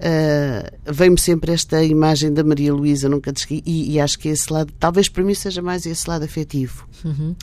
Uh, 0.00 0.92
Vem-me 0.92 1.18
sempre 1.20 1.52
esta 1.52 1.84
imagem 1.84 2.32
da 2.32 2.42
Maria 2.42 2.72
Luísa, 2.72 3.08
nunca 3.08 3.30
desqui, 3.30 3.62
e, 3.66 3.92
e, 3.92 4.00
acho 4.00 4.18
que 4.18 4.28
esse 4.28 4.50
lado, 4.50 4.72
talvez 4.78 5.10
para 5.10 5.22
mim 5.22 5.34
seja 5.34 5.60
mais 5.60 5.84
esse 5.84 6.08
lado 6.08 6.24
afetivo. 6.24 6.88
Uhum. 7.04 7.36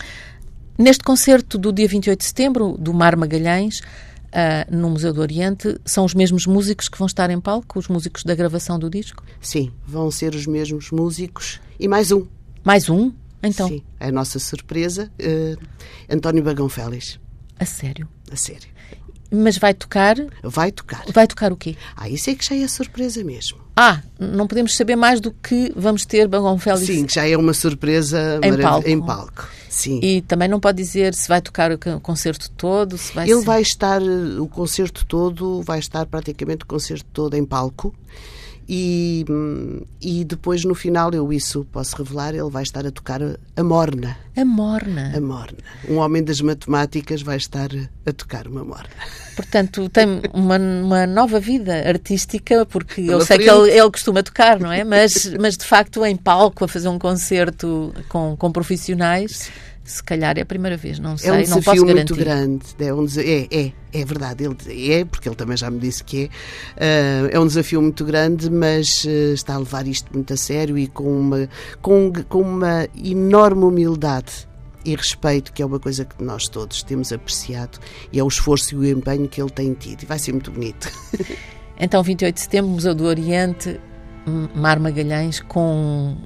Neste 0.77 1.03
concerto 1.03 1.57
do 1.57 1.71
dia 1.71 1.87
28 1.87 2.19
de 2.19 2.25
setembro, 2.25 2.75
do 2.79 2.93
Mar 2.93 3.15
Magalhães, 3.15 3.79
uh, 3.79 4.75
no 4.75 4.89
Museu 4.89 5.13
do 5.13 5.21
Oriente, 5.21 5.79
são 5.85 6.03
os 6.03 6.15
mesmos 6.15 6.47
músicos 6.47 6.89
que 6.89 6.97
vão 6.97 7.05
estar 7.05 7.29
em 7.29 7.39
palco, 7.39 7.77
os 7.77 7.87
músicos 7.87 8.23
da 8.23 8.33
gravação 8.33 8.79
do 8.79 8.89
disco? 8.89 9.23
Sim, 9.39 9.71
vão 9.85 10.09
ser 10.09 10.33
os 10.33 10.47
mesmos 10.47 10.89
músicos 10.89 11.59
e 11.79 11.87
mais 11.87 12.11
um. 12.11 12.25
Mais 12.63 12.89
um? 12.89 13.11
Então? 13.41 13.67
Sim, 13.67 13.83
é 13.99 14.07
a 14.07 14.11
nossa 14.11 14.39
surpresa, 14.39 15.11
uh, 15.21 15.63
António 16.09 16.43
Bagão 16.43 16.67
Félix. 16.67 17.19
A 17.59 17.65
sério? 17.65 18.07
A 18.31 18.35
sério. 18.35 18.67
Mas 19.31 19.57
vai 19.57 19.73
tocar? 19.73 20.15
Vai 20.43 20.71
tocar. 20.71 21.03
Vai 21.11 21.27
tocar 21.27 21.51
o 21.51 21.57
quê? 21.57 21.75
Ah, 21.95 22.09
isso 22.09 22.29
é 22.29 22.35
que 22.35 22.45
já 22.45 22.55
é 22.55 22.67
surpresa 22.67 23.23
mesmo. 23.23 23.59
Ah, 23.75 24.01
não 24.19 24.47
podemos 24.47 24.73
saber 24.73 24.95
mais 24.95 25.21
do 25.21 25.31
que 25.31 25.71
vamos 25.75 26.05
ter 26.05 26.27
Bagão 26.27 26.57
Félix. 26.57 26.87
Sim, 26.87 27.05
que 27.05 27.13
já 27.13 27.27
é 27.27 27.37
uma 27.37 27.53
surpresa 27.53 28.39
em 28.43 28.57
palco. 28.57 28.89
Em 28.89 28.99
palco. 28.99 29.49
Sim. 29.69 29.99
E 30.01 30.21
também 30.23 30.47
não 30.47 30.59
pode 30.59 30.77
dizer 30.77 31.13
se 31.13 31.27
vai 31.27 31.41
tocar 31.41 31.71
o 31.71 31.77
concerto 32.01 32.49
todo, 32.51 32.97
se 32.97 33.13
vai 33.13 33.29
Ele 33.29 33.39
ser... 33.39 33.45
vai 33.45 33.61
estar, 33.61 34.01
o 34.01 34.47
concerto 34.47 35.05
todo, 35.05 35.61
vai 35.61 35.77
estar 35.77 36.05
praticamente 36.07 36.63
o 36.63 36.67
concerto 36.67 37.05
todo 37.13 37.35
em 37.35 37.45
palco. 37.45 37.93
E, 38.69 39.25
e 40.01 40.25
depois 40.25 40.65
no 40.65 40.75
final, 40.75 41.13
eu 41.13 41.31
isso 41.31 41.65
posso 41.71 41.95
revelar, 41.95 42.35
ele 42.35 42.49
vai 42.49 42.63
estar 42.63 42.85
a 42.85 42.91
tocar 42.91 43.21
a 43.21 43.63
morna. 43.63 44.17
A 44.35 44.43
morna? 44.43 45.13
A 45.15 45.21
morna. 45.21 45.57
Um 45.87 45.95
homem 45.97 46.21
das 46.21 46.41
matemáticas 46.41 47.21
vai 47.21 47.37
estar 47.37 47.69
a 48.05 48.11
tocar 48.11 48.45
uma 48.45 48.65
morna. 48.65 48.89
Portanto, 49.37 49.87
tem 49.87 50.21
uma, 50.33 50.57
uma 50.57 51.07
nova 51.07 51.39
vida 51.39 51.87
artística, 51.87 52.65
porque 52.65 53.01
eu 53.01 53.21
sei 53.21 53.37
frente. 53.37 53.43
que 53.43 53.55
ele, 53.55 53.71
ele 53.71 53.91
costuma 53.91 54.21
tocar, 54.21 54.59
não 54.59 54.71
é? 54.71 54.83
Mas, 54.83 55.33
mas 55.39 55.55
de 55.55 55.63
facto 55.63 56.05
em 56.05 56.17
palco, 56.17 56.65
a 56.65 56.67
fazer 56.67 56.89
um 56.89 56.99
concerto 56.99 57.93
com, 58.09 58.35
com 58.35 58.51
profissionais 58.51 59.49
se 59.87 60.03
calhar 60.03 60.37
é 60.37 60.41
a 60.41 60.45
primeira 60.45 60.75
vez, 60.75 60.99
não 60.99 61.17
sei, 61.17 61.29
é 61.29 61.33
um 61.33 61.47
não 61.47 61.61
posso 61.61 61.85
garantir. 61.85 62.13
muito 62.13 62.15
grande, 62.17 62.65
é, 62.77 62.93
um 62.93 63.05
é, 63.05 63.47
é, 63.49 63.71
é 63.93 64.05
verdade, 64.05 64.43
ele 64.43 64.91
é, 64.91 65.05
porque 65.05 65.29
ele 65.29 65.35
também 65.35 65.55
já 65.55 65.71
me 65.71 65.79
disse 65.79 66.03
que 66.03 66.29
é, 66.75 67.23
uh, 67.23 67.29
é 67.31 67.39
um 67.39 67.47
desafio 67.47 67.81
muito 67.81 68.03
grande, 68.03 68.51
mas 68.51 69.05
uh, 69.05 69.33
está 69.33 69.55
a 69.55 69.57
levar 69.57 69.87
isto 69.87 70.11
muito 70.13 70.33
a 70.33 70.37
sério 70.37 70.77
e 70.77 70.87
com 70.87 71.09
uma, 71.17 71.49
com, 71.81 72.11
com 72.27 72.41
uma 72.41 72.85
enorme 73.01 73.63
humildade 73.63 74.45
e 74.83 74.93
respeito, 74.93 75.53
que 75.53 75.61
é 75.61 75.65
uma 75.65 75.79
coisa 75.79 76.03
que 76.03 76.21
nós 76.21 76.49
todos 76.49 76.83
temos 76.83 77.13
apreciado, 77.13 77.79
e 78.11 78.19
é 78.19 78.23
o 78.23 78.27
esforço 78.27 78.75
e 78.75 78.77
o 78.77 78.85
empenho 78.85 79.25
que 79.29 79.41
ele 79.41 79.51
tem 79.51 79.73
tido, 79.73 80.03
e 80.03 80.05
vai 80.05 80.19
ser 80.19 80.33
muito 80.33 80.51
bonito. 80.51 80.91
Então, 81.79 82.01
28 82.01 82.33
de 82.33 82.41
setembro, 82.41 82.71
Museu 82.71 82.95
do 82.95 83.03
Oriente, 83.03 83.79
Mar 84.55 84.79
Magalhães, 84.79 85.39
com 85.41 86.17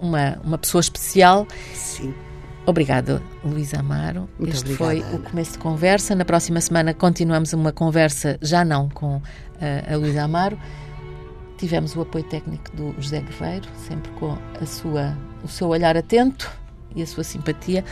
uma, 0.00 0.38
uma 0.44 0.56
pessoa 0.56 0.80
especial. 0.80 1.44
Sim 1.74 2.14
Obrigada, 2.66 3.22
Luísa 3.44 3.80
Amaro. 3.80 4.28
Muito 4.38 4.54
este 4.54 4.72
obrigada, 4.72 5.08
foi 5.08 5.18
o 5.18 5.22
começo 5.22 5.52
de 5.52 5.58
conversa. 5.58 6.14
Na 6.14 6.24
próxima 6.24 6.60
semana 6.60 6.94
continuamos 6.94 7.52
uma 7.52 7.72
conversa, 7.72 8.38
já 8.42 8.64
não 8.64 8.88
com 8.88 9.16
uh, 9.16 9.22
a 9.92 9.96
Luísa 9.96 10.22
Amaro. 10.22 10.58
Tivemos 11.56 11.94
o 11.96 12.02
apoio 12.02 12.24
técnico 12.24 12.74
do 12.74 12.94
José 12.98 13.20
Guerreiro, 13.20 13.68
sempre 13.88 14.10
com 14.12 14.36
a 14.60 14.66
sua, 14.66 15.16
o 15.44 15.48
seu 15.48 15.68
olhar 15.68 15.96
atento 15.96 16.50
e 16.94 17.02
a 17.02 17.06
sua 17.06 17.24
simpatia. 17.24 17.84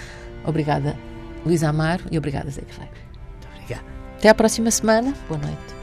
Obrigada, 0.44 0.96
Luísa 1.44 1.68
Amaro, 1.68 2.04
e 2.10 2.16
obrigada, 2.16 2.46
José 2.46 2.62
Guerreiro. 2.62 2.94
Muito 3.32 3.48
obrigada. 3.54 3.84
Até 4.16 4.28
à 4.28 4.34
próxima 4.34 4.70
semana. 4.70 5.14
Boa 5.28 5.40
noite. 5.40 5.77